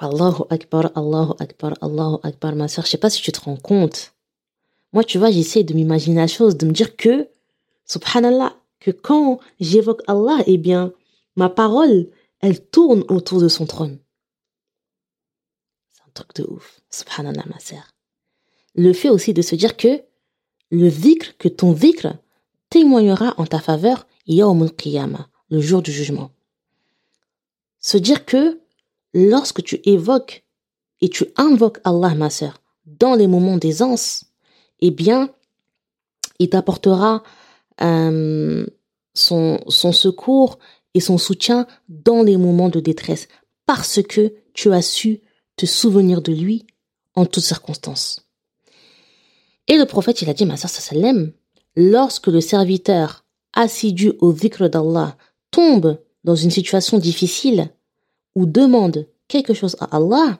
Allahu 0.00 0.42
Akbar, 0.50 0.90
Allahu 0.96 1.34
Akbar, 1.38 1.74
Allahu 1.80 2.18
Akbar, 2.24 2.56
ma 2.56 2.66
soeur, 2.66 2.84
je 2.84 2.90
sais 2.90 2.98
pas 2.98 3.10
si 3.10 3.22
tu 3.22 3.30
te 3.30 3.40
rends 3.40 3.56
compte. 3.56 4.14
Moi, 4.92 5.04
tu 5.04 5.18
vois, 5.18 5.30
j'essaie 5.30 5.62
de 5.62 5.74
m'imaginer 5.74 6.16
la 6.16 6.26
chose, 6.26 6.56
de 6.56 6.66
me 6.66 6.72
dire 6.72 6.96
que, 6.96 7.28
subhanallah, 7.86 8.56
que 8.80 8.90
quand 8.90 9.38
j'évoque 9.60 10.02
Allah, 10.08 10.42
eh 10.46 10.58
bien, 10.58 10.92
ma 11.36 11.48
parole, 11.48 12.08
elle 12.40 12.60
tourne 12.60 13.04
autour 13.08 13.40
de 13.40 13.48
son 13.48 13.64
trône. 13.64 13.98
C'est 15.92 16.02
un 16.02 16.10
truc 16.12 16.34
de 16.34 16.42
ouf. 16.42 16.80
Subhanallah, 16.90 17.44
ma 17.46 17.60
sœur. 17.60 17.84
Le 18.74 18.92
fait 18.92 19.08
aussi 19.08 19.32
de 19.32 19.42
se 19.42 19.54
dire 19.54 19.76
que 19.76 20.02
le 20.72 20.88
dhikr, 20.90 21.36
que 21.36 21.48
ton 21.48 21.72
dhikr 21.72 22.14
témoignera 22.70 23.34
en 23.36 23.46
ta 23.46 23.60
faveur 23.60 24.06
yawm 24.26 24.70
qiyamah, 24.70 25.28
le 25.50 25.60
jour 25.60 25.82
du 25.82 25.92
jugement. 25.92 26.30
Se 27.78 27.98
dire 27.98 28.24
que 28.24 28.60
lorsque 29.12 29.62
tu 29.62 29.80
évoques 29.84 30.44
et 31.02 31.10
tu 31.10 31.26
invoques 31.36 31.78
Allah, 31.84 32.14
ma 32.14 32.30
sœur, 32.30 32.62
dans 32.86 33.14
les 33.14 33.26
moments 33.26 33.58
d'aisance, 33.58 34.24
eh 34.80 34.90
bien, 34.90 35.30
il 36.38 36.48
t'apportera 36.48 37.22
euh, 37.82 38.66
son 39.14 39.92
secours 39.92 40.58
et 40.94 41.00
son 41.00 41.18
soutien 41.18 41.66
dans 41.88 42.22
les 42.22 42.38
moments 42.38 42.70
de 42.70 42.80
détresse, 42.80 43.28
parce 43.66 44.02
que 44.02 44.34
tu 44.54 44.72
as 44.72 44.82
su 44.82 45.20
te 45.56 45.66
souvenir 45.66 46.22
de 46.22 46.32
lui 46.32 46.66
en 47.14 47.26
toutes 47.26 47.44
circonstances. 47.44 48.21
Et 49.68 49.76
le 49.76 49.86
prophète, 49.86 50.22
il 50.22 50.30
a 50.30 50.34
dit, 50.34 50.46
ma 50.46 50.56
sallam, 50.56 51.32
lorsque 51.76 52.26
le 52.26 52.40
serviteur 52.40 53.24
assidu 53.52 54.12
au 54.20 54.32
dhikr 54.32 54.68
d'Allah 54.68 55.16
tombe 55.50 55.98
dans 56.24 56.34
une 56.34 56.50
situation 56.50 56.98
difficile 56.98 57.70
ou 58.34 58.46
demande 58.46 59.06
quelque 59.28 59.54
chose 59.54 59.76
à 59.80 59.96
Allah, 59.96 60.38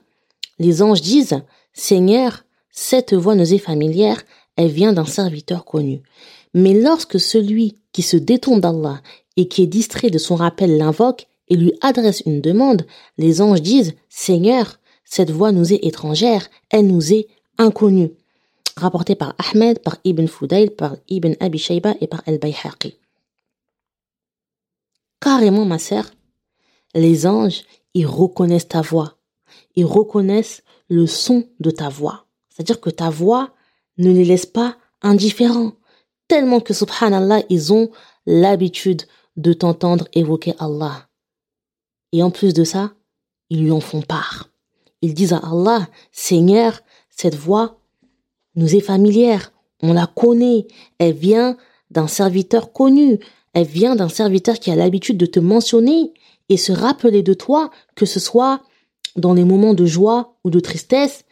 les 0.58 0.82
anges 0.82 1.02
disent, 1.02 1.42
Seigneur, 1.72 2.44
cette 2.70 3.14
voix 3.14 3.34
nous 3.34 3.54
est 3.54 3.58
familière, 3.58 4.22
elle 4.56 4.70
vient 4.70 4.92
d'un 4.92 5.04
serviteur 5.04 5.64
connu. 5.64 6.02
Mais 6.54 6.74
lorsque 6.74 7.18
celui 7.18 7.78
qui 7.92 8.02
se 8.02 8.16
détourne 8.16 8.60
d'Allah 8.60 9.00
et 9.36 9.48
qui 9.48 9.62
est 9.62 9.66
distrait 9.66 10.10
de 10.10 10.18
son 10.18 10.34
rappel 10.34 10.76
l'invoque 10.76 11.26
et 11.48 11.56
lui 11.56 11.72
adresse 11.80 12.22
une 12.26 12.40
demande, 12.40 12.86
les 13.18 13.40
anges 13.40 13.62
disent 13.62 13.94
Seigneur, 14.08 14.78
cette 15.04 15.30
voix 15.30 15.52
nous 15.52 15.72
est 15.72 15.84
étrangère, 15.84 16.48
elle 16.70 16.86
nous 16.86 17.12
est 17.12 17.28
inconnue. 17.58 18.12
Rapporté 18.76 19.14
par 19.14 19.34
Ahmed, 19.38 19.80
par 19.80 19.98
Ibn 20.04 20.26
Fudayl, 20.26 20.70
par 20.70 20.96
Ibn 21.08 21.34
Abi 21.40 21.58
Shayba 21.58 21.94
et 22.00 22.06
par 22.06 22.22
Al-Bayhaqi. 22.26 22.96
Carrément, 25.20 25.64
ma 25.64 25.78
sœur, 25.78 26.10
les 26.94 27.26
anges, 27.26 27.62
ils 27.94 28.06
reconnaissent 28.06 28.68
ta 28.68 28.80
voix. 28.80 29.18
Ils 29.76 29.84
reconnaissent 29.84 30.62
le 30.88 31.06
son 31.06 31.46
de 31.60 31.70
ta 31.70 31.88
voix. 31.88 32.26
C'est-à-dire 32.48 32.80
que 32.80 32.90
ta 32.90 33.10
voix 33.10 33.50
ne 33.98 34.10
les 34.10 34.24
laisse 34.24 34.46
pas 34.46 34.76
indifférents 35.02 35.72
tellement 36.32 36.60
que 36.60 36.72
subhanallah, 36.72 37.42
ils 37.50 37.74
ont 37.74 37.90
l'habitude 38.24 39.02
de 39.36 39.52
t'entendre 39.52 40.08
évoquer 40.14 40.54
Allah. 40.58 41.08
Et 42.12 42.22
en 42.22 42.30
plus 42.30 42.54
de 42.54 42.64
ça, 42.64 42.94
ils 43.50 43.62
lui 43.62 43.70
en 43.70 43.80
font 43.80 44.00
part. 44.00 44.48
Ils 45.02 45.12
disent 45.12 45.34
à 45.34 45.42
Allah, 45.44 45.88
Seigneur, 46.10 46.80
cette 47.10 47.34
voix 47.34 47.81
nous 48.54 48.74
est 48.74 48.80
familière, 48.80 49.52
on 49.82 49.92
la 49.92 50.06
connaît, 50.06 50.66
elle 50.98 51.14
vient 51.14 51.56
d'un 51.90 52.06
serviteur 52.06 52.72
connu, 52.72 53.18
elle 53.54 53.66
vient 53.66 53.96
d'un 53.96 54.08
serviteur 54.08 54.58
qui 54.58 54.70
a 54.70 54.76
l'habitude 54.76 55.18
de 55.18 55.26
te 55.26 55.40
mentionner 55.40 56.12
et 56.48 56.56
se 56.56 56.72
rappeler 56.72 57.22
de 57.22 57.34
toi, 57.34 57.70
que 57.94 58.06
ce 58.06 58.20
soit 58.20 58.62
dans 59.16 59.34
les 59.34 59.44
moments 59.44 59.74
de 59.74 59.86
joie 59.86 60.36
ou 60.44 60.50
de 60.50 60.60
tristesse 60.60 61.24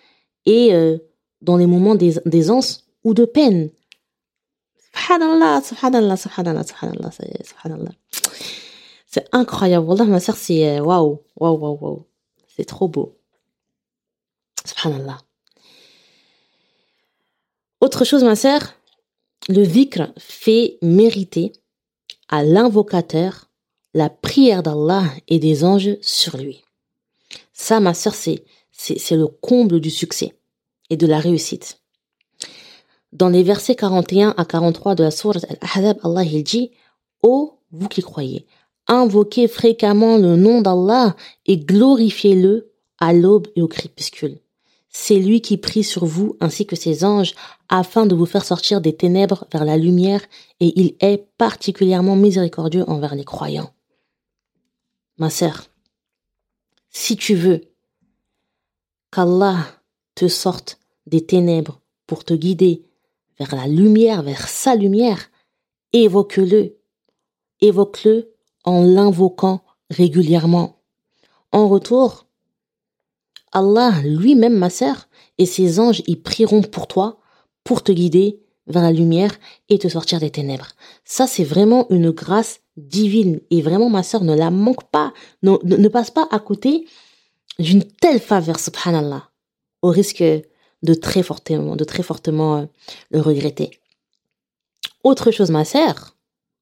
et 0.47 0.75
euh, 0.75 0.99
dans 1.41 1.57
les 1.57 1.67
moments 1.67 1.95
d'aisance 1.95 2.85
ou 3.05 3.15
de 3.15 3.25
peine. 3.25 3.71
Subhanallah, 4.93 5.63
subhanallah, 5.63 6.17
subhanallah, 6.17 6.65
subhanallah, 6.65 7.11
subhanallah. 7.11 7.93
C'est 9.07 9.27
incroyable. 9.33 9.87
Wallah, 9.87 10.05
ma 10.05 10.21
sœur, 10.21 10.37
c'est 10.37 10.79
euh, 10.79 10.83
waouh, 10.83 11.23
waouh, 11.37 11.59
waouh, 11.59 11.79
waouh. 11.81 12.07
C'est 12.57 12.65
trop 12.65 12.89
beau. 12.89 13.17
Subhanallah. 14.65 15.19
Autre 17.81 18.05
chose, 18.05 18.25
ma 18.25 18.37
sœur, 18.37 18.61
le 19.49 19.63
vikr 19.63 20.13
fait 20.19 20.79
mériter 20.83 21.53
à 22.29 22.45
l'invocateur 22.45 23.51
la 23.95 24.11
prière 24.11 24.63
d'Allah 24.63 25.05
et 25.29 25.39
des 25.39 25.65
anges 25.65 25.97
sur 26.03 26.37
lui. 26.37 26.63
Ça, 27.55 27.81
ma 27.81 27.95
sœur, 27.95 28.15
c'est, 28.15 28.45
le 29.11 29.27
comble 29.27 29.81
du 29.81 29.91
succès 29.91 30.35
et 30.91 30.99
de 30.99 31.07
la 31.07 31.19
réussite. 31.19 31.81
Dans 33.13 33.31
les 33.31 33.43
versets 33.43 33.75
41 33.75 34.35
à 34.37 34.45
43 34.45 34.95
de 34.95 35.03
la 35.03 35.11
sourate 35.11 35.47
Al-Ahzab, 35.49 35.99
Allah 36.05 36.23
il 36.23 36.45
dit 36.45 36.71
Ô 37.23 37.59
vous 37.73 37.89
qui 37.89 38.03
croyez, 38.03 38.47
invoquez 38.89 39.49
fréquemment 39.49 40.19
le 40.19 40.37
nom 40.37 40.61
d'Allah 40.61 41.17
et 41.47 41.57
glorifiez-le 41.57 42.73
à 42.99 43.13
l'aube 43.13 43.49
et 43.57 43.63
au 43.63 43.69
crépuscule. 43.69 44.39
C'est 44.93 45.21
lui 45.21 45.41
qui 45.41 45.57
prie 45.57 45.85
sur 45.85 46.05
vous 46.05 46.37
ainsi 46.41 46.67
que 46.67 46.75
ses 46.75 47.05
anges 47.05 47.35
afin 47.69 48.07
de 48.07 48.15
vous 48.17 48.27
faire 48.27 48.45
sortir 48.45 48.81
des 48.81 48.97
ténèbres 48.97 49.47
vers 49.53 49.65
la 49.65 49.77
lumière 49.77 50.21
et 50.59 50.79
il 50.79 50.97
est 51.01 51.29
particulièrement 51.39 52.17
miséricordieux 52.17 52.85
envers 52.89 53.15
les 53.15 53.25
croyants. 53.25 53.73
Ma 55.17 55.31
sœur, 55.31 55.69
si 56.91 57.17
tu 57.17 57.37
veux 57.37 57.61
qu'Allah 59.13 59.65
te 60.17 60.27
sorte 60.27 60.79
des 61.07 61.25
ténèbres 61.25 61.81
pour 62.07 62.25
te 62.25 62.35
guider 62.35 62.85
vers 63.39 63.55
la 63.55 63.69
lumière, 63.69 64.23
vers 64.23 64.49
sa 64.49 64.75
lumière, 64.75 65.31
évoque-le. 65.93 66.79
Évoque-le 67.61 68.35
en 68.65 68.83
l'invoquant 68.83 69.63
régulièrement. 69.89 70.83
En 71.53 71.69
retour, 71.69 72.27
Allah 73.53 73.95
lui-même, 74.05 74.57
ma 74.57 74.71
sœur, 74.71 75.09
et 75.39 75.47
ses 75.47 75.81
anges 75.81 76.03
y 76.07 76.17
prieront 76.17 76.63
pour 76.63 76.87
toi, 76.87 77.21
pour 77.65 77.83
te 77.83 77.93
guider 77.93 78.41
vers 78.67 78.83
la 78.83 78.93
lumière 78.93 79.33
et 79.69 79.79
te 79.79 79.89
sortir 79.89 80.21
des 80.21 80.31
ténèbres. 80.31 80.69
Ça, 81.05 81.27
c'est 81.27 81.45
vraiment 81.45 81.87
une 81.91 82.11
grâce 82.11 82.61
divine. 82.77 83.41
Et 83.51 83.63
vraiment, 83.63 83.91
ma 83.91 84.03
sœur, 84.03 84.23
ne 84.23 84.35
la 84.35 84.51
manque 84.51 84.89
pas, 84.91 85.13
ne, 85.43 85.89
passe 85.89 86.11
pas 86.11 86.29
à 86.31 86.39
côté 86.39 86.87
d'une 87.59 87.85
telle 87.85 88.21
faveur, 88.21 88.59
subhanallah, 88.59 89.31
au 89.83 89.89
risque 89.89 90.23
de 90.23 90.95
très 90.95 91.23
fortement, 91.23 91.77
de 91.77 91.85
très 91.85 92.03
fortement 92.03 92.59
euh, 92.59 92.67
le 93.11 93.21
regretter. 93.21 93.71
Autre 95.05 95.31
chose, 95.31 95.51
ma 95.51 95.65
sœur, 95.65 96.17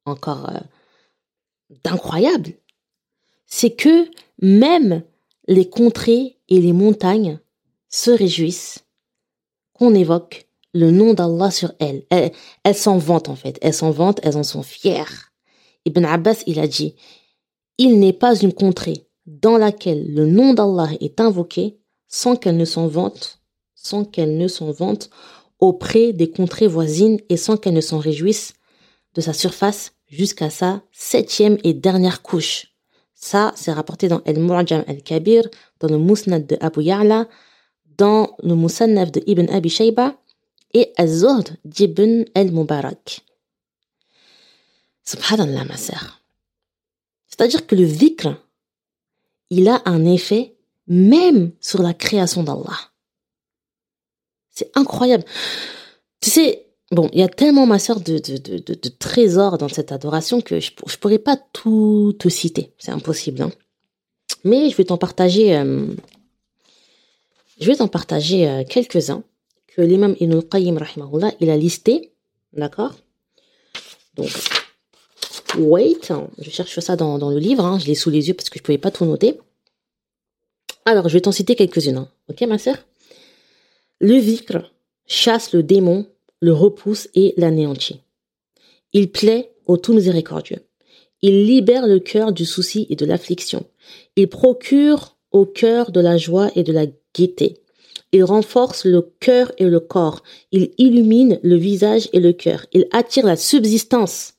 encore 0.07 0.51
euh, 0.51 0.59
d'incroyable, 1.85 2.55
c'est 3.47 3.75
que 3.75 4.11
même 4.41 5.03
les 5.47 5.69
contrées 5.69 6.38
et 6.49 6.61
les 6.61 6.73
montagnes 6.73 7.39
se 7.89 8.11
réjouissent 8.11 8.85
qu'on 9.73 9.95
évoque 9.95 10.49
le 10.75 10.91
nom 10.91 11.15
d'Allah 11.15 11.51
sur 11.51 11.73
elles. 11.79 12.05
Elles, 12.11 12.75
s'en 12.75 12.99
vantent 12.99 13.29
en 13.29 13.37
fait, 13.37 13.59
elles 13.63 13.75
s'en 13.75 13.91
vantent, 13.91 14.21
elles 14.23 14.37
en 14.37 14.43
sont 14.43 14.63
fières. 14.63 15.33
Ibn 15.85 16.05
Abbas, 16.05 16.43
il 16.47 16.61
a 16.61 16.67
dit, 16.67 16.95
il 17.79 17.99
n'est 17.99 18.13
pas 18.13 18.37
une 18.37 18.53
contrée 18.53 19.07
dans 19.27 19.57
laquelle 19.57 20.13
le 20.13 20.27
nom 20.27 20.55
d'Allah 20.55 20.91
est 21.01 21.21
invoqué 21.21 21.79
sans 22.09 22.37
qu'elle 22.37 22.57
ne 22.57 22.65
s'en 22.65 22.89
vante 22.89 23.39
sans 23.79 24.05
qu'elle 24.05 24.37
ne 24.37 24.49
s'en 24.49 24.71
vante 24.71 25.09
auprès 25.61 26.13
des 26.13 26.31
contrées 26.31 26.67
voisines 26.67 27.21
et 27.29 27.37
sans 27.37 27.57
qu'elle 27.57 27.75
ne 27.75 27.81
s'en 27.81 27.99
réjouisse 27.99 28.55
de 29.15 29.21
sa 29.21 29.33
surface 29.33 29.93
jusqu'à 30.09 30.51
sa 30.51 30.83
septième 30.93 31.59
et 31.65 31.75
dernière 31.75 32.23
couche. 32.23 32.75
Ça, 33.21 33.53
c'est 33.57 33.73
rapporté 33.73 34.07
dans 34.07 34.23
El-Mu'jam 34.25 34.85
al-Kabir, 34.87 35.43
dans 35.81 35.89
le 35.89 35.99
Musnad 35.99 36.47
de 36.47 36.57
Abu 36.61 36.85
Ya'la, 36.85 37.27
dans 37.97 38.37
le 38.45 38.55
Musannaf 38.55 39.11
de 39.11 39.21
Ibn 39.27 39.51
Abi 39.51 39.69
Shayba 39.69 40.17
et 40.73 40.93
Az-Zuhd 40.97 41.57
d'Ibn 41.65 42.25
al-Mubarak. 42.37 43.23
Subhanallah, 45.05 45.65
ma 45.65 45.77
sœur. 45.77 46.23
C'est-à-dire 47.27 47.67
que 47.67 47.75
le 47.75 47.87
dhikr, 47.87 48.37
il 49.51 49.69
a 49.69 49.83
un 49.85 50.05
effet 50.05 50.55
même 50.87 51.51
sur 51.61 51.83
la 51.83 51.95
création 51.95 52.45
d'Allah. 52.45 52.79
C'est 54.51 54.71
incroyable. 54.77 55.25
Tu 56.21 56.31
sais, 56.31 56.68
bon, 56.91 57.09
il 57.13 57.21
y 57.21 57.23
a 57.23 57.29
tellement, 57.29 57.67
ma 57.67 57.79
sœur, 57.79 58.01
de, 58.01 58.19
de, 58.19 58.37
de, 58.37 58.59
de, 58.59 58.89
trésors 58.99 59.59
dans 59.59 59.69
cette 59.69 59.93
adoration 59.93 60.41
que 60.41 60.61
je 60.61 60.71
ne 60.71 60.97
pourrais 60.97 61.19
pas 61.19 61.37
tout 61.53 62.15
te 62.19 62.29
citer. 62.29 62.73
C'est 62.79 62.93
impossible. 62.93 63.43
Hein. 63.43 63.53
Mais 64.45 64.71
je 64.71 64.77
vais 64.77 64.85
t'en 64.85 64.99
partager, 64.99 65.57
euh, 65.57 65.87
partager 67.91 68.49
euh, 68.49 68.65
quelques-uns 68.65 69.23
que 69.67 69.83
l'imam 69.83 70.17
Ibn 70.21 70.35
al-Qayyim, 70.35 70.79
il 71.41 71.51
a 71.51 71.57
listé. 71.57 72.13
D'accord? 72.53 72.95
Donc, 74.17 74.31
wait, 75.57 76.13
je 76.39 76.51
cherche 76.51 76.79
ça 76.81 76.97
dans, 76.97 77.19
dans 77.19 77.31
le 77.31 77.39
livre, 77.39 77.65
hein, 77.65 77.79
je 77.79 77.87
l'ai 77.87 77.95
sous 77.95 78.11
les 78.11 78.29
yeux 78.29 78.35
parce 78.35 78.51
que 78.51 78.59
je 78.59 78.63
ne 78.63 78.65
pouvais 78.65 78.79
pas 78.79 78.91
tout 78.91 79.05
noter. 79.05 79.39
Alors, 80.85 81.09
je 81.09 81.15
vais 81.15 81.21
t'en 81.21 81.33
citer 81.33 81.55
quelques-unes. 81.55 81.99
Hein. 81.99 82.09
Ok, 82.29 82.41
ma 82.43 82.59
sœur? 82.59 82.77
Le 84.01 84.15
vikr 84.15 84.73
chasse 85.07 85.53
le 85.53 85.63
démon, 85.63 86.07
le 86.41 86.53
repousse 86.53 87.09
et 87.15 87.35
l'anéantit. 87.37 88.01
Il 88.93 89.11
plaît 89.11 89.53
au 89.67 89.77
tout 89.77 89.93
miséricordieux. 89.93 90.61
Il 91.21 91.47
libère 91.47 91.87
le 91.87 91.99
cœur 91.99 92.33
du 92.33 92.45
souci 92.45 92.87
et 92.91 92.97
de 92.97 93.05
l'affliction. 93.05 93.67
Il 94.17 94.29
procure 94.29 95.17
au 95.33 95.45
cœur 95.45 95.91
de 95.91 96.01
la 96.01 96.17
joie 96.17 96.51
et 96.55 96.63
de 96.63 96.73
la 96.73 96.87
gaieté. 97.15 97.59
Il 98.13 98.25
renforce 98.25 98.85
le 98.85 99.03
cœur 99.21 99.53
et 99.59 99.65
le 99.65 99.81
corps. 99.81 100.23
Il 100.53 100.71
illumine 100.79 101.39
le 101.43 101.57
visage 101.57 102.09
et 102.13 102.21
le 102.21 102.33
cœur. 102.33 102.65
Il 102.73 102.87
attire 102.93 103.27
la 103.27 103.37
subsistance. 103.37 104.35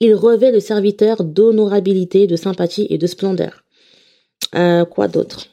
Il 0.00 0.14
revêt 0.14 0.52
le 0.52 0.60
serviteur 0.60 1.24
d'honorabilité, 1.24 2.26
de 2.26 2.36
sympathie 2.36 2.86
et 2.90 2.98
de 2.98 3.06
splendeur. 3.06 3.64
Euh, 4.54 4.84
quoi 4.84 5.08
d'autre? 5.08 5.46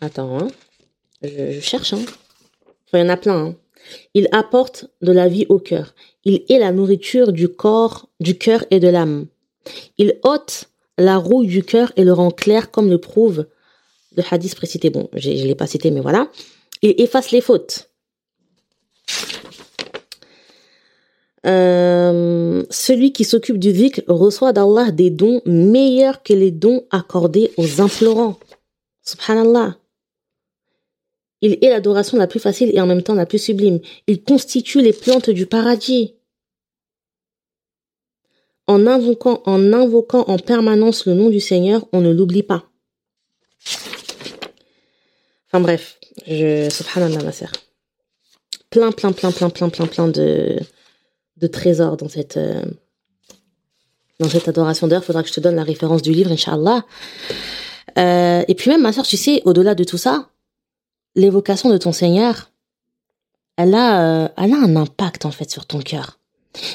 Attends, 0.00 0.38
hein. 0.38 0.48
je, 1.22 1.60
cherche. 1.60 1.92
Hein. 1.92 2.04
il 2.92 2.98
y 2.98 3.02
en 3.02 3.08
a 3.08 3.16
plein. 3.16 3.46
Hein. 3.46 3.56
Il 4.14 4.28
apporte 4.32 4.86
de 5.02 5.12
la 5.12 5.28
vie 5.28 5.46
au 5.48 5.58
cœur. 5.58 5.94
Il 6.24 6.44
est 6.48 6.58
la 6.58 6.72
nourriture 6.72 7.32
du 7.32 7.48
corps, 7.48 8.08
du 8.20 8.36
cœur 8.36 8.64
et 8.70 8.80
de 8.80 8.88
l'âme. 8.88 9.26
Il 9.98 10.18
ôte 10.22 10.68
la 10.98 11.16
rouille 11.16 11.46
du 11.46 11.62
cœur 11.62 11.92
et 11.96 12.04
le 12.04 12.12
rend 12.12 12.30
clair 12.30 12.70
comme 12.70 12.90
le 12.90 12.98
prouve 12.98 13.46
le 14.18 14.24
hadith 14.30 14.54
précité. 14.54 14.90
Bon, 14.90 15.08
je 15.14 15.30
ne 15.30 15.46
l'ai 15.46 15.54
pas 15.54 15.66
cité, 15.66 15.90
mais 15.90 16.00
voilà. 16.00 16.28
Il 16.82 16.94
efface 17.00 17.30
les 17.30 17.40
fautes. 17.40 17.90
Euh, 21.46 22.64
celui 22.68 23.12
qui 23.12 23.24
s'occupe 23.24 23.58
du 23.58 23.72
dhikr 23.72 24.02
reçoit 24.08 24.52
d'Allah 24.52 24.90
des 24.90 25.10
dons 25.10 25.40
meilleurs 25.46 26.22
que 26.22 26.32
les 26.32 26.50
dons 26.50 26.84
accordés 26.90 27.52
aux 27.56 27.80
implorants. 27.80 28.38
Subhanallah. 29.02 29.76
Il 31.40 31.58
est 31.62 31.70
l'adoration 31.70 32.16
la 32.16 32.26
plus 32.26 32.40
facile 32.40 32.70
et 32.74 32.80
en 32.80 32.86
même 32.86 33.02
temps 33.02 33.14
la 33.14 33.26
plus 33.26 33.38
sublime. 33.38 33.80
Il 34.06 34.22
constitue 34.22 34.82
les 34.82 34.92
plantes 34.92 35.30
du 35.30 35.46
paradis. 35.46 36.14
En 38.66 38.86
invoquant, 38.86 39.42
en 39.46 39.72
invoquant 39.72 40.24
en 40.26 40.38
permanence 40.38 41.06
le 41.06 41.14
nom 41.14 41.30
du 41.30 41.40
Seigneur, 41.40 41.86
on 41.92 42.00
ne 42.00 42.12
l'oublie 42.12 42.42
pas. 42.42 42.64
Enfin 45.46 45.60
bref, 45.60 45.98
je, 46.26 46.68
subhanallah 46.70 47.22
ma 47.22 47.32
sœur. 47.32 47.52
Plein, 48.68 48.92
plein, 48.92 49.12
plein, 49.12 49.32
plein, 49.32 49.48
plein, 49.48 49.70
plein, 49.70 49.86
plein 49.86 50.08
de, 50.08 50.58
trésors 51.50 51.96
dans 51.96 52.08
cette, 52.10 52.36
euh, 52.36 52.62
dans 54.20 54.28
cette 54.28 54.48
adoration. 54.48 54.86
D'ailleurs, 54.86 55.04
il 55.04 55.06
faudra 55.06 55.22
que 55.22 55.28
je 55.30 55.34
te 55.34 55.40
donne 55.40 55.56
la 55.56 55.64
référence 55.64 56.02
du 56.02 56.12
livre, 56.12 56.30
Inch'Allah. 56.30 56.84
Euh, 57.96 58.44
et 58.46 58.54
puis 58.54 58.70
même, 58.70 58.82
ma 58.82 58.92
sœur, 58.92 59.06
tu 59.06 59.16
sais, 59.16 59.40
au-delà 59.46 59.74
de 59.74 59.84
tout 59.84 59.96
ça, 59.96 60.28
l'évocation 61.17 61.69
de 61.69 61.77
ton 61.77 61.91
Seigneur, 61.91 62.51
elle 63.57 63.75
a, 63.75 64.23
euh, 64.23 64.29
elle 64.37 64.53
a 64.53 64.57
un 64.57 64.75
impact 64.75 65.25
en 65.25 65.31
fait 65.31 65.49
sur 65.49 65.65
ton 65.65 65.79
cœur. 65.79 66.19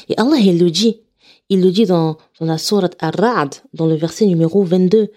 Et 0.08 0.14
Allah, 0.16 0.36
il 0.38 0.58
le 0.58 0.70
dit. 0.70 1.00
Il 1.48 1.62
le 1.62 1.70
dit 1.70 1.86
dans, 1.86 2.18
dans 2.38 2.46
la 2.46 2.58
sourate 2.58 2.96
Ar-Ra'd, 3.00 3.54
dans 3.74 3.86
le 3.86 3.94
verset 3.94 4.26
numéro 4.26 4.62
22. 4.62 5.10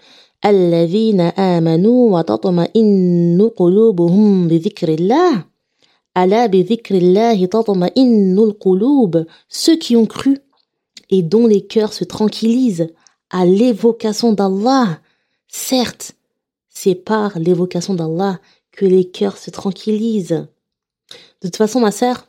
الذين 0.44 1.20
آمنوا 1.20 2.18
وتطمئن 2.18 3.50
قلوبهم 3.56 4.48
بذكر 4.48 4.88
الله 4.88 5.44
ألا 6.16 6.46
بذكر 6.46 6.94
الله 6.94 7.46
تطمئن 7.46 8.38
القلوب 8.38 9.24
ceux 9.48 9.76
qui 9.76 9.96
ont 9.96 10.06
cru 10.06 10.38
et 11.10 11.22
dont 11.22 11.46
les 11.46 11.60
cœurs 11.60 11.92
se 11.92 12.04
tranquillisent 12.04 12.88
à 13.30 13.46
l'évocation 13.46 14.32
d'Allah 14.32 14.98
certes 15.48 16.12
c'est 16.68 16.96
par 16.96 17.38
l'évocation 17.38 17.94
d'Allah 17.94 18.40
que 18.77 18.85
les 18.85 19.09
cœurs 19.09 19.37
se 19.37 19.49
tranquillisent. 19.49 20.47
De 21.41 21.47
toute 21.47 21.57
façon, 21.57 21.81
ma 21.81 21.91
sœur, 21.91 22.27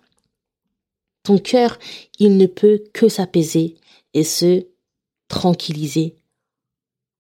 ton 1.23 1.39
cœur, 1.39 1.79
il 2.19 2.37
ne 2.39 2.47
peut 2.47 2.83
que 2.93 3.09
s'apaiser 3.09 3.77
et 4.15 4.25
se 4.25 4.67
tranquilliser 5.29 6.17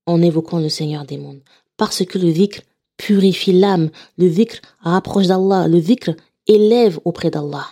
en 0.07 0.23
évoquant 0.23 0.59
le 0.59 0.71
Seigneur 0.71 1.05
des 1.05 1.19
mondes. 1.19 1.43
Parce 1.77 2.05
que 2.07 2.19
le 2.19 2.33
dhikr 2.33 2.62
purifie 2.97 3.53
l'âme, 3.53 3.91
le 4.17 4.31
dhikr 4.31 4.61
rapproche 4.81 5.27
d'Allah, 5.27 5.69
le 5.69 5.81
dhikr 5.81 6.14
élève 6.47 6.99
auprès 7.05 7.31
d'Allah. 7.31 7.67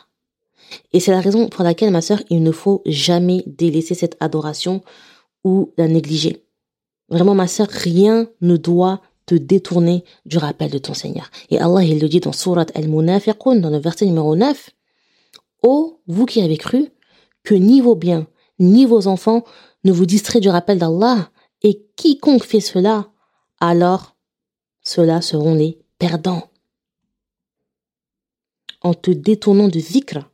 Et 0.92 1.00
c'est 1.00 1.12
la 1.12 1.20
raison 1.20 1.48
pour 1.48 1.64
laquelle, 1.64 1.90
ma 1.90 2.02
sœur, 2.02 2.20
il 2.28 2.42
ne 2.42 2.52
faut 2.52 2.82
jamais 2.84 3.42
délaisser 3.46 3.94
cette 3.94 4.18
adoration 4.20 4.82
ou 5.42 5.72
la 5.78 5.88
négliger. 5.88 6.44
Vraiment, 7.08 7.34
ma 7.34 7.48
sœur, 7.48 7.68
rien 7.68 8.28
ne 8.42 8.58
doit 8.58 9.00
te 9.26 9.34
détourner 9.34 10.04
du 10.24 10.38
rappel 10.38 10.70
de 10.70 10.78
ton 10.78 10.94
Seigneur. 10.94 11.30
Et 11.50 11.58
Allah, 11.58 11.82
il 11.82 12.00
le 12.00 12.08
dit 12.08 12.20
dans 12.20 12.32
Surat 12.32 12.66
Al-Munafiqun, 12.74 13.56
dans 13.56 13.70
le 13.70 13.78
verset 13.78 14.06
numéro 14.06 14.36
9. 14.36 14.70
Ô 15.62 16.00
vous 16.06 16.26
qui 16.26 16.40
avez 16.40 16.56
cru, 16.56 16.88
que 17.42 17.54
ni 17.54 17.80
vos 17.80 17.96
biens, 17.96 18.26
ni 18.58 18.86
vos 18.86 19.08
enfants 19.08 19.44
ne 19.84 19.92
vous 19.92 20.06
distraient 20.06 20.40
du 20.40 20.48
rappel 20.48 20.78
d'Allah, 20.78 21.30
et 21.62 21.84
quiconque 21.96 22.44
fait 22.44 22.60
cela, 22.60 23.10
alors 23.60 24.16
ceux-là 24.82 25.20
seront 25.20 25.54
les 25.54 25.78
perdants. 25.98 26.48
En 28.82 28.94
te 28.94 29.10
détournant 29.10 29.68
du 29.68 29.80
zikr, 29.80 30.30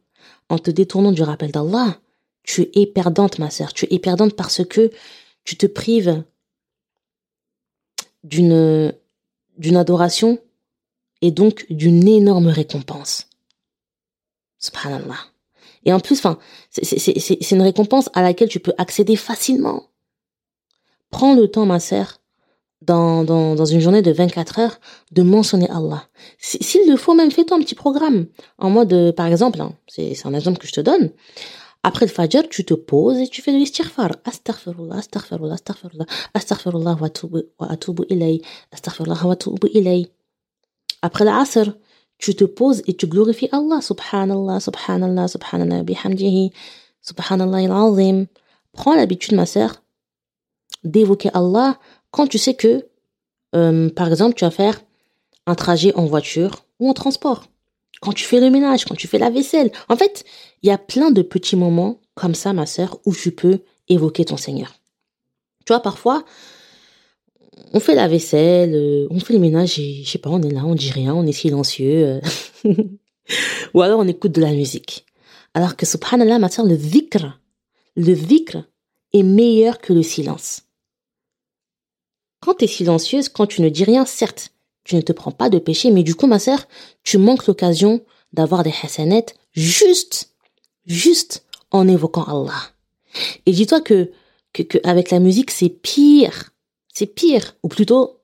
en 0.51 0.59
te 0.59 0.71
détournant 0.71 1.13
du 1.13 1.23
rappel 1.23 1.53
d'Allah, 1.53 1.99
tu 2.43 2.69
es 2.75 2.87
perdante, 2.87 3.39
ma 3.39 3.51
sœur. 3.51 3.73
Tu 3.73 3.87
es 3.91 3.99
perdante 3.99 4.35
parce 4.35 4.65
que 4.65 4.91
tu 5.45 5.57
te 5.57 5.67
prives 5.67 6.25
d'une 8.25 8.95
d'une 9.59 9.77
adoration 9.77 10.39
et 11.21 11.31
donc 11.31 11.67
d'une 11.71 12.07
énorme 12.09 12.49
récompense. 12.49 13.29
Subhanallah. 14.59 15.19
Et 15.85 15.93
en 15.93 16.01
plus, 16.01 16.19
enfin, 16.19 16.39
c'est 16.71 17.51
une 17.51 17.63
récompense 17.63 18.09
à 18.15 18.23
laquelle 18.23 18.49
tu 18.49 18.61
peux 18.61 18.73
accéder 18.79 19.17
facilement. 19.17 19.85
Prends 21.11 21.35
le 21.35 21.49
temps, 21.49 21.67
ma 21.67 21.81
sœur, 21.81 22.21
dans, 22.81 23.25
dans, 23.25 23.55
dans 23.55 23.65
une 23.65 23.81
journée 23.81 24.03
de 24.03 24.13
24 24.13 24.59
heures, 24.61 24.81
de 25.11 25.23
mentionner 25.23 25.69
Allah. 25.71 26.05
S'il 26.39 26.89
le 26.89 26.97
faut, 26.97 27.15
même 27.15 27.31
fais-toi 27.31 27.57
un 27.57 27.61
petit 27.61 27.75
programme. 27.75 28.27
En 28.59 28.71
mode, 28.71 29.13
par 29.17 29.27
exemple, 29.27 29.61
hein, 29.61 29.75
c'est 29.89 30.15
un 30.25 30.35
exemple 30.35 30.59
que 30.59 30.67
je 30.67 30.73
te 30.73 30.81
donne. 30.81 31.11
Après 31.85 32.07
le 32.07 32.11
Fajr, 32.11 32.49
tu 32.49 32.65
te 32.65 32.75
poses 32.75 33.19
et 33.19 33.29
tu 33.29 33.43
fais 33.43 33.53
de 33.53 33.59
l'istighfar. 33.59 34.11
Astaghfirullah, 34.25 34.99
astaghfirullah, 34.99 35.55
astaghfirullah, 35.55 36.07
astaghfirullah 36.35 36.97
wa 37.59 37.69
atubu 37.69 38.05
ilay, 38.09 38.41
astaghfirullah 38.71 39.27
wa 39.27 39.33
atubu 39.33 39.67
ilay. 39.75 40.07
Après 41.03 41.25
l'Asr, 41.25 41.73
tu 42.19 42.37
te 42.37 42.45
poses 42.45 42.83
et 42.87 42.95
tu 42.95 43.09
glorifies 43.09 43.49
Allah. 43.51 43.81
Subhanallah, 43.81 44.61
subhanallah, 44.61 45.27
subhanallah, 45.27 45.83
bihamdihi, 45.83 46.53
subhanallah 47.01 47.59
al-azim. 47.59 48.27
Prends 48.73 48.95
l'habitude, 48.95 49.35
ma 49.35 49.45
sœur, 49.45 49.83
d'évoquer 50.85 51.31
Allah 51.35 51.81
quand 52.13 52.29
tu 52.29 52.39
sais 52.39 52.55
que, 52.55 52.87
euh, 53.57 53.91
par 53.91 54.07
exemple, 54.07 54.35
tu 54.35 54.45
vas 54.45 54.53
faire 54.53 54.81
un 55.47 55.57
trajet 55.57 55.93
en 55.97 56.07
voiture 56.07 56.65
ou 56.79 56.89
en 56.89 56.95
transport 56.95 57.45
quand 58.03 58.13
tu 58.13 58.25
fais 58.25 58.41
le 58.41 58.51
ménage, 58.51 58.85
quand 58.85 58.97
tu 58.97 59.07
fais 59.07 59.19
la 59.19 59.31
vaisselle. 59.31 59.71
En 59.89 59.97
fait, 59.97 60.25
il 60.63 60.69
y 60.69 60.73
a 60.73 60.79
plein 60.79 61.13
de 61.13 61.23
petits 61.23 61.57
moments 61.57 62.01
comme 62.15 62.35
ça, 62.35 62.53
ma 62.53 62.67
sœur, 62.67 62.99
où 63.07 63.15
tu 63.15 63.31
peux 63.31 63.61
évoquer 63.89 64.25
ton 64.25 64.37
Seigneur. 64.37 64.75
Tu 65.65 65.73
vois, 65.73 65.81
parfois, 65.81 66.25
on 67.73 67.81
fait 67.81 67.95
la 67.95 68.09
vaisselle, 68.09 68.75
euh, 68.75 69.07
on 69.11 69.21
fait 69.21 69.33
le 69.33 69.39
ménage 69.39 69.79
et 69.79 70.03
je 70.05 70.11
sais 70.11 70.19
pas, 70.19 70.31
on 70.31 70.43
est 70.43 70.51
là, 70.51 70.65
on 70.67 70.75
dit 70.75 70.91
rien, 70.91 71.15
on 71.15 71.25
est 71.25 71.33
silencieux. 71.33 72.21
Euh. 72.65 72.75
Ou 73.75 73.83
alors 73.83 74.01
on 74.01 74.09
écoute 74.09 74.33
de 74.33 74.41
la 74.41 74.51
musique. 74.51 75.07
Alors 75.55 75.77
que 75.77 75.87
subhanallah, 75.87 76.41
ma 76.41 76.49
sœur, 76.49 76.67
le 76.67 76.77
dhikr, 76.77 77.39
le 77.95 78.15
dhikr 78.15 78.65
est 79.13 79.23
meilleur 79.23 79.79
que 79.79 79.93
le 79.93 80.03
silence. 80.03 80.63
quand 82.41 82.55
tu 82.55 82.65
es 82.65 82.69
silencieuse, 82.69 83.29
quand 83.29 83.47
tu 83.47 83.63
ne 83.63 83.69
dis 83.69 83.85
rien, 83.85 84.05
certes, 84.05 84.52
tu 84.85 84.97
ne 84.97 85.01
te 85.01 85.13
prends 85.13 85.31
pas 85.31 85.49
de 85.49 85.59
péché, 85.59 85.91
mais 85.91 86.03
du 86.03 86.15
coup, 86.15 86.27
ma 86.27 86.39
sœur, 86.39 86.67
tu 87.05 87.19
manques 87.19 87.47
l'occasion 87.47 88.03
d'avoir 88.33 88.63
des 88.63 88.75
hasanettes 88.83 89.35
juste, 89.53 90.33
juste 90.87 91.45
en 91.71 91.87
évoquant 91.89 92.25
Allah. 92.25 92.73
Et 93.47 93.53
dis-toi 93.53 93.81
que, 93.81 94.11
que, 94.53 94.63
que, 94.63 94.79
avec 94.85 95.11
la 95.11 95.19
musique, 95.19 95.51
c'est 95.51 95.69
pire. 95.69 96.51
C'est 96.93 97.07
pire. 97.07 97.57
Ou 97.63 97.69
plutôt, 97.69 98.21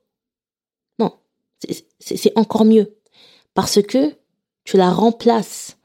non, 0.99 1.13
c'est 1.99 2.37
encore 2.37 2.65
mieux. 2.65 2.95
Parce 3.53 3.81
que 3.81 4.15
tu 4.63 4.77
la 4.77 4.91
remplaces, 4.91 5.77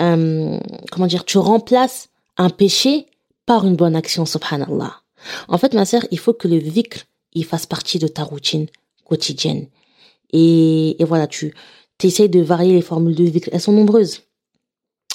euh, 0.00 0.58
comment 0.90 1.06
dire, 1.06 1.24
tu 1.24 1.38
remplaces 1.38 2.08
un 2.36 2.50
péché 2.50 3.06
par 3.46 3.66
une 3.66 3.76
bonne 3.76 3.96
action, 3.96 4.26
subhanallah. 4.26 5.02
En 5.48 5.58
fait, 5.58 5.74
ma 5.74 5.84
sœur, 5.84 6.04
il 6.10 6.18
faut 6.18 6.32
que 6.32 6.48
le 6.48 6.60
dhikr, 6.60 7.04
il 7.34 7.44
fasse 7.44 7.66
partie 7.66 7.98
de 7.98 8.08
ta 8.08 8.24
routine 8.24 8.66
quotidienne. 9.04 9.68
Et, 10.32 11.00
et 11.00 11.04
voilà, 11.04 11.26
tu 11.26 11.54
essayes 12.02 12.28
de 12.28 12.40
varier 12.40 12.74
les 12.74 12.82
formules 12.82 13.14
de 13.14 13.26
dhikr. 13.26 13.48
Elles 13.52 13.60
sont 13.60 13.72
nombreuses. 13.72 14.22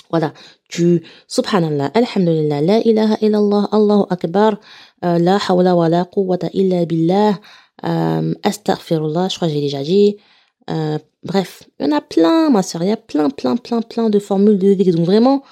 Voilà, 0.10 0.32
tu, 0.70 1.04
subhanallah, 1.28 1.92
alhamdulillah, 1.94 2.62
la 2.62 2.80
ilaha 2.80 3.18
illallah, 3.20 3.68
Allahu 3.74 4.06
akbar, 4.10 4.58
euh, 5.04 5.20
la 5.20 5.38
hawla 5.38 5.76
wa 5.76 5.90
la 5.90 6.06
quwwata 6.06 6.48
illa 6.54 6.86
billah, 6.86 7.38
euh, 7.84 8.34
astaghfirullah, 8.44 9.28
je 9.28 9.36
crois 9.36 9.50
que 9.50 9.54
j'ai 9.54 9.60
déjà 9.60 9.84
dit. 9.84 10.16
Euh, 10.70 10.98
bref, 11.24 11.64
il 11.78 11.88
y 11.88 11.90
en 11.90 11.98
a 11.98 12.00
plein, 12.00 12.50
ma 12.50 12.64
sœur, 12.64 12.84
il 12.84 12.88
y 12.90 12.92
a 12.92 12.96
plein, 12.96 13.30
plein, 13.30 13.58
plein, 13.58 13.82
plein 13.82 14.10
de 14.10 14.20
formules 14.20 14.58
de 14.58 14.76
dhikr. 14.76 14.96
Donc 14.96 15.06
vraiment, 15.06 15.44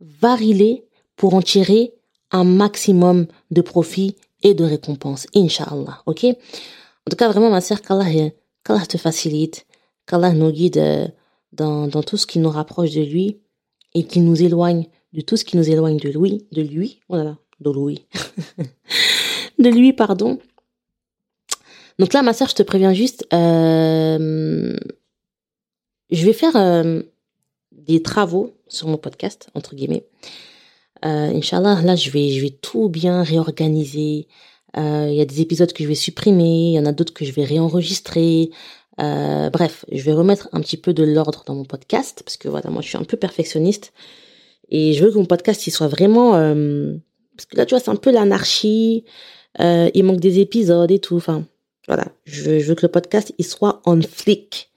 varie-les 0.00 0.86
pour 1.16 1.34
en 1.34 1.42
tirer 1.42 1.92
un 2.30 2.44
maximum 2.44 3.26
de 3.50 3.60
profit 3.60 4.16
et 4.42 4.54
de 4.54 4.64
récompense, 4.64 5.26
inshallah, 5.34 6.02
ok? 6.06 6.24
En 6.24 7.10
tout 7.10 7.16
cas, 7.16 7.28
vraiment, 7.28 7.50
ma 7.50 7.60
sœur, 7.60 7.82
qu'Allah, 7.82 8.30
qu'Allah 8.64 8.86
te 8.86 8.96
facilite, 8.98 9.66
qu'Allah 10.06 10.32
nous 10.32 10.50
guide 10.50 11.12
dans, 11.52 11.88
dans 11.88 12.02
tout 12.02 12.16
ce 12.16 12.26
qui 12.26 12.38
nous 12.38 12.50
rapproche 12.50 12.92
de 12.92 13.02
lui 13.02 13.40
et 13.94 14.04
qui 14.04 14.20
nous 14.20 14.42
éloigne 14.42 14.86
de 15.12 15.20
tout 15.20 15.36
ce 15.36 15.44
qui 15.44 15.56
nous 15.56 15.68
éloigne 15.68 15.98
de 15.98 16.10
lui, 16.10 16.46
de 16.52 16.62
lui, 16.62 17.00
oh 17.08 17.16
de 17.60 17.70
lui, 17.70 18.06
de 19.58 19.68
lui, 19.68 19.92
pardon. 19.92 20.38
Donc 21.98 22.12
là, 22.12 22.22
ma 22.22 22.32
sœur, 22.32 22.48
je 22.48 22.54
te 22.54 22.62
préviens 22.62 22.92
juste, 22.92 23.26
euh, 23.32 24.76
je 26.10 26.24
vais 26.24 26.32
faire 26.32 26.54
euh, 26.56 27.02
des 27.72 28.02
travaux 28.02 28.54
sur 28.68 28.86
mon 28.86 28.98
podcast, 28.98 29.48
entre 29.54 29.74
guillemets. 29.74 30.06
Euh, 31.04 31.34
Inch'Allah, 31.34 31.80
là, 31.82 31.96
je 31.96 32.10
vais, 32.10 32.30
je 32.30 32.42
vais 32.42 32.50
tout 32.50 32.88
bien 32.88 33.22
réorganiser. 33.22 34.28
Euh, 34.78 35.08
il 35.10 35.16
y 35.16 35.20
a 35.20 35.24
des 35.24 35.40
épisodes 35.40 35.72
que 35.72 35.82
je 35.82 35.88
vais 35.88 35.94
supprimer, 35.94 36.70
il 36.70 36.72
y 36.72 36.78
en 36.78 36.86
a 36.86 36.92
d'autres 36.92 37.12
que 37.12 37.24
je 37.24 37.32
vais 37.32 37.44
réenregistrer. 37.44 38.50
Euh, 39.00 39.48
bref, 39.50 39.84
je 39.92 40.02
vais 40.02 40.12
remettre 40.12 40.48
un 40.52 40.60
petit 40.60 40.76
peu 40.76 40.92
de 40.92 41.04
l'ordre 41.04 41.44
dans 41.46 41.54
mon 41.54 41.64
podcast 41.64 42.22
parce 42.24 42.36
que 42.36 42.48
voilà, 42.48 42.70
moi 42.70 42.82
je 42.82 42.88
suis 42.88 42.96
un 42.96 43.04
peu 43.04 43.16
perfectionniste 43.16 43.92
et 44.70 44.92
je 44.92 45.04
veux 45.04 45.12
que 45.12 45.18
mon 45.18 45.24
podcast 45.24 45.66
il 45.66 45.70
soit 45.70 45.86
vraiment 45.86 46.34
euh, 46.34 46.94
parce 47.36 47.46
que 47.46 47.56
là 47.56 47.64
tu 47.64 47.74
vois 47.74 47.80
c'est 47.80 47.90
un 47.90 47.96
peu 47.96 48.10
l'anarchie, 48.10 49.04
euh, 49.60 49.88
il 49.94 50.04
manque 50.04 50.20
des 50.20 50.40
épisodes 50.40 50.90
et 50.90 50.98
tout. 50.98 51.16
Enfin 51.16 51.46
voilà, 51.86 52.06
je, 52.24 52.50
veux 52.50 52.74
que 52.74 52.84
le 52.84 52.90
podcast 52.90 53.32
il 53.38 53.44
soit 53.44 53.82
on 53.86 54.00
flick. 54.02 54.70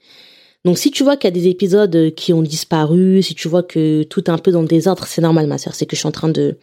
Donc 0.64 0.78
si 0.78 0.92
tu 0.92 1.02
vois 1.02 1.16
qu'il 1.16 1.28
y 1.28 1.32
a 1.32 1.40
des 1.40 1.48
épisodes 1.48 2.14
qui 2.14 2.32
ont 2.32 2.42
disparu, 2.42 3.22
si 3.22 3.34
tu 3.34 3.48
vois 3.48 3.64
que 3.64 4.04
tout 4.04 4.24
est 4.24 4.30
un 4.30 4.38
peu 4.38 4.52
dans 4.52 4.62
le 4.62 4.68
désordre, 4.68 5.04
c'est 5.04 5.20
normal 5.20 5.48
ma 5.48 5.58
soeur, 5.58 5.74
c'est 5.74 5.86
que 5.86 5.96
je 5.96 6.00
suis 6.00 6.08
en 6.08 6.12
train 6.12 6.28
de 6.28 6.58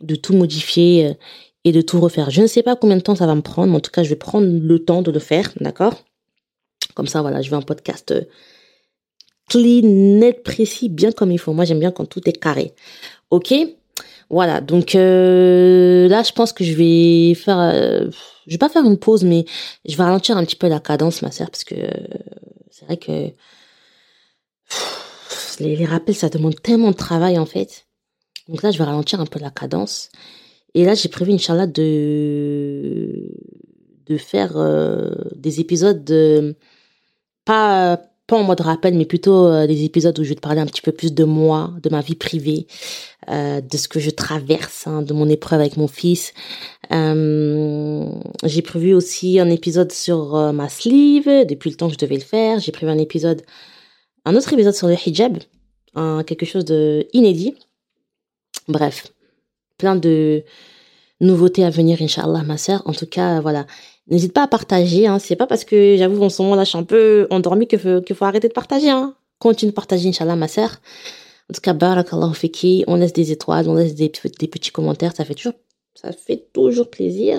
de 0.00 0.14
tout 0.14 0.32
modifier 0.32 1.06
euh, 1.06 1.14
de 1.72 1.80
tout 1.80 2.00
refaire. 2.00 2.30
Je 2.30 2.42
ne 2.42 2.46
sais 2.46 2.62
pas 2.62 2.76
combien 2.76 2.96
de 2.96 3.02
temps 3.02 3.14
ça 3.14 3.26
va 3.26 3.34
me 3.34 3.42
prendre, 3.42 3.70
mais 3.70 3.76
en 3.76 3.80
tout 3.80 3.90
cas 3.90 4.02
je 4.02 4.08
vais 4.08 4.16
prendre 4.16 4.46
le 4.46 4.78
temps 4.84 5.02
de 5.02 5.10
le 5.10 5.18
faire, 5.18 5.52
d'accord? 5.60 5.94
Comme 6.94 7.06
ça, 7.06 7.22
voilà, 7.22 7.42
je 7.42 7.50
veux 7.50 7.56
un 7.56 7.62
podcast 7.62 8.10
euh, 8.10 8.22
clean, 9.48 9.82
net, 9.84 10.42
précis, 10.42 10.88
bien 10.88 11.12
comme 11.12 11.30
il 11.30 11.38
faut. 11.38 11.52
Moi, 11.52 11.64
j'aime 11.64 11.78
bien 11.78 11.92
quand 11.92 12.06
tout 12.06 12.28
est 12.28 12.32
carré. 12.32 12.74
Ok? 13.30 13.54
Voilà, 14.30 14.60
donc 14.60 14.94
euh, 14.94 16.08
là, 16.08 16.22
je 16.22 16.32
pense 16.32 16.52
que 16.52 16.64
je 16.64 16.74
vais 16.74 17.34
faire... 17.34 17.58
Euh, 17.58 18.10
je 18.46 18.54
vais 18.54 18.58
pas 18.58 18.68
faire 18.68 18.84
une 18.84 18.98
pause, 18.98 19.24
mais 19.24 19.44
je 19.86 19.96
vais 19.96 20.02
ralentir 20.02 20.36
un 20.36 20.44
petit 20.44 20.56
peu 20.56 20.68
la 20.68 20.80
cadence, 20.80 21.22
ma 21.22 21.30
sœur, 21.30 21.50
parce 21.50 21.64
que 21.64 21.76
c'est 22.70 22.86
vrai 22.86 22.96
que 22.96 23.30
les 25.60 25.84
rappels, 25.84 26.14
ça 26.14 26.28
demande 26.28 26.60
tellement 26.60 26.90
de 26.90 26.96
travail, 26.96 27.38
en 27.38 27.46
fait. 27.46 27.86
Donc 28.48 28.62
là, 28.62 28.70
je 28.70 28.78
vais 28.78 28.84
ralentir 28.84 29.20
un 29.20 29.26
peu 29.26 29.38
la 29.38 29.50
cadence. 29.50 30.08
Et 30.74 30.84
là, 30.84 30.94
j'ai 30.94 31.08
prévu, 31.08 31.32
Inch'Allah, 31.32 31.66
de 31.66 33.30
de 34.06 34.16
faire 34.16 34.56
des 35.36 35.60
épisodes 35.60 36.02
de 36.02 36.56
pas 37.44 38.00
pas 38.28 38.36
en 38.36 38.44
mode 38.44 38.60
rappel, 38.60 38.94
mais 38.94 39.06
plutôt 39.06 39.46
euh, 39.46 39.66
des 39.66 39.84
épisodes 39.84 40.16
où 40.18 40.22
je 40.22 40.28
vais 40.28 40.34
te 40.34 40.40
parler 40.40 40.60
un 40.60 40.66
petit 40.66 40.82
peu 40.82 40.92
plus 40.92 41.14
de 41.14 41.24
moi, 41.24 41.72
de 41.82 41.88
ma 41.88 42.02
vie 42.02 42.14
privée, 42.14 42.66
euh, 43.30 43.62
de 43.62 43.76
ce 43.78 43.88
que 43.88 43.98
je 44.00 44.10
traverse, 44.10 44.86
hein, 44.86 45.00
de 45.00 45.14
mon 45.14 45.28
épreuve 45.30 45.60
avec 45.60 45.78
mon 45.78 45.88
fils. 45.88 46.34
Euh, 46.92 48.06
j'ai 48.44 48.60
prévu 48.60 48.92
aussi 48.92 49.40
un 49.40 49.48
épisode 49.48 49.92
sur 49.92 50.36
euh, 50.36 50.52
ma 50.52 50.68
sleeve, 50.68 51.46
depuis 51.46 51.70
le 51.70 51.76
temps 51.76 51.88
que 51.88 51.94
je 51.94 51.98
devais 51.98 52.16
le 52.16 52.20
faire. 52.20 52.60
J'ai 52.60 52.70
prévu 52.70 52.92
un 52.92 52.98
épisode, 52.98 53.42
un 54.26 54.36
autre 54.36 54.52
épisode 54.52 54.74
sur 54.74 54.88
le 54.88 54.94
hijab, 54.94 55.38
quelque 56.26 56.44
chose 56.44 56.66
de 56.66 57.06
inédit. 57.14 57.54
Bref, 58.68 59.10
plein 59.78 59.96
de 59.96 60.44
nouveautés 61.20 61.64
à 61.64 61.70
venir, 61.70 62.02
Inch'Allah, 62.02 62.42
ma 62.42 62.58
sœur. 62.58 62.82
En 62.84 62.92
tout 62.92 63.06
cas, 63.06 63.40
voilà. 63.40 63.66
N'hésite 64.08 64.32
pas 64.32 64.44
à 64.44 64.46
partager. 64.46 65.06
Hein. 65.06 65.18
C'est 65.18 65.36
pas 65.36 65.46
parce 65.46 65.64
que 65.64 65.96
j'avoue 65.96 66.22
en 66.22 66.30
ce 66.30 66.40
moment 66.42 66.54
là 66.54 66.64
je 66.64 66.70
suis 66.70 66.78
un 66.78 66.84
peu 66.84 67.26
endormie 67.30 67.66
qu'il 67.66 67.78
faut, 67.78 68.24
arrêter 68.24 68.48
de 68.48 68.52
partager. 68.52 68.90
Hein. 68.90 69.14
Continue 69.38 69.70
de 69.70 69.74
partager, 69.74 70.08
Inch'Allah, 70.08 70.36
ma 70.36 70.48
sœur. 70.48 70.76
En 71.50 71.54
tout 71.54 71.60
cas, 71.60 71.72
barakallahu 71.72 72.34
fiki. 72.34 72.84
On 72.86 72.96
laisse 72.96 73.12
des 73.12 73.32
étoiles, 73.32 73.68
on 73.68 73.74
laisse 73.74 73.94
des, 73.94 74.08
petits 74.08 74.70
commentaires. 74.70 75.14
Ça 75.14 75.24
fait 75.24 75.34
toujours, 75.34 75.54
ça 75.94 76.12
fait 76.12 76.48
toujours 76.52 76.90
plaisir. 76.90 77.38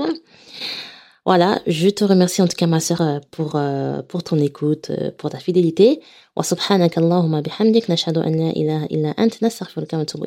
Voilà, 1.25 1.62
je 1.67 1.89
te 1.89 2.04
remercie 2.04 2.41
en 2.41 2.47
tout 2.47 2.56
cas 2.56 2.65
ma 2.65 2.80
sœur 2.80 3.21
pour 3.30 3.56
euh, 3.56 4.02
pour 4.02 4.23
ton 4.23 4.38
écoute, 4.38 4.89
euh, 4.89 5.12
pour 5.15 5.30
ta 5.30 5.38
fidélité. 5.38 5.99
Wa 6.36 6.43
subhanaka 6.43 7.02
Allahumma 7.02 7.41
bihamdik 7.41 7.88
nashhadu 7.88 8.19
an 8.19 8.32
la 8.32 8.52
ilaha 8.52 8.86
illa 8.89 9.13
ant 9.17 9.41
nastaghfiruka 9.41 9.97
wa 9.97 10.04
natubu. 10.04 10.25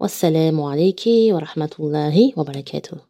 Wassalamu 0.00 0.70
alayki 0.70 1.32
wa 1.32 1.40
rahmatullahi 1.40 2.32
wa 2.36 2.44
barakatuh. 2.44 3.07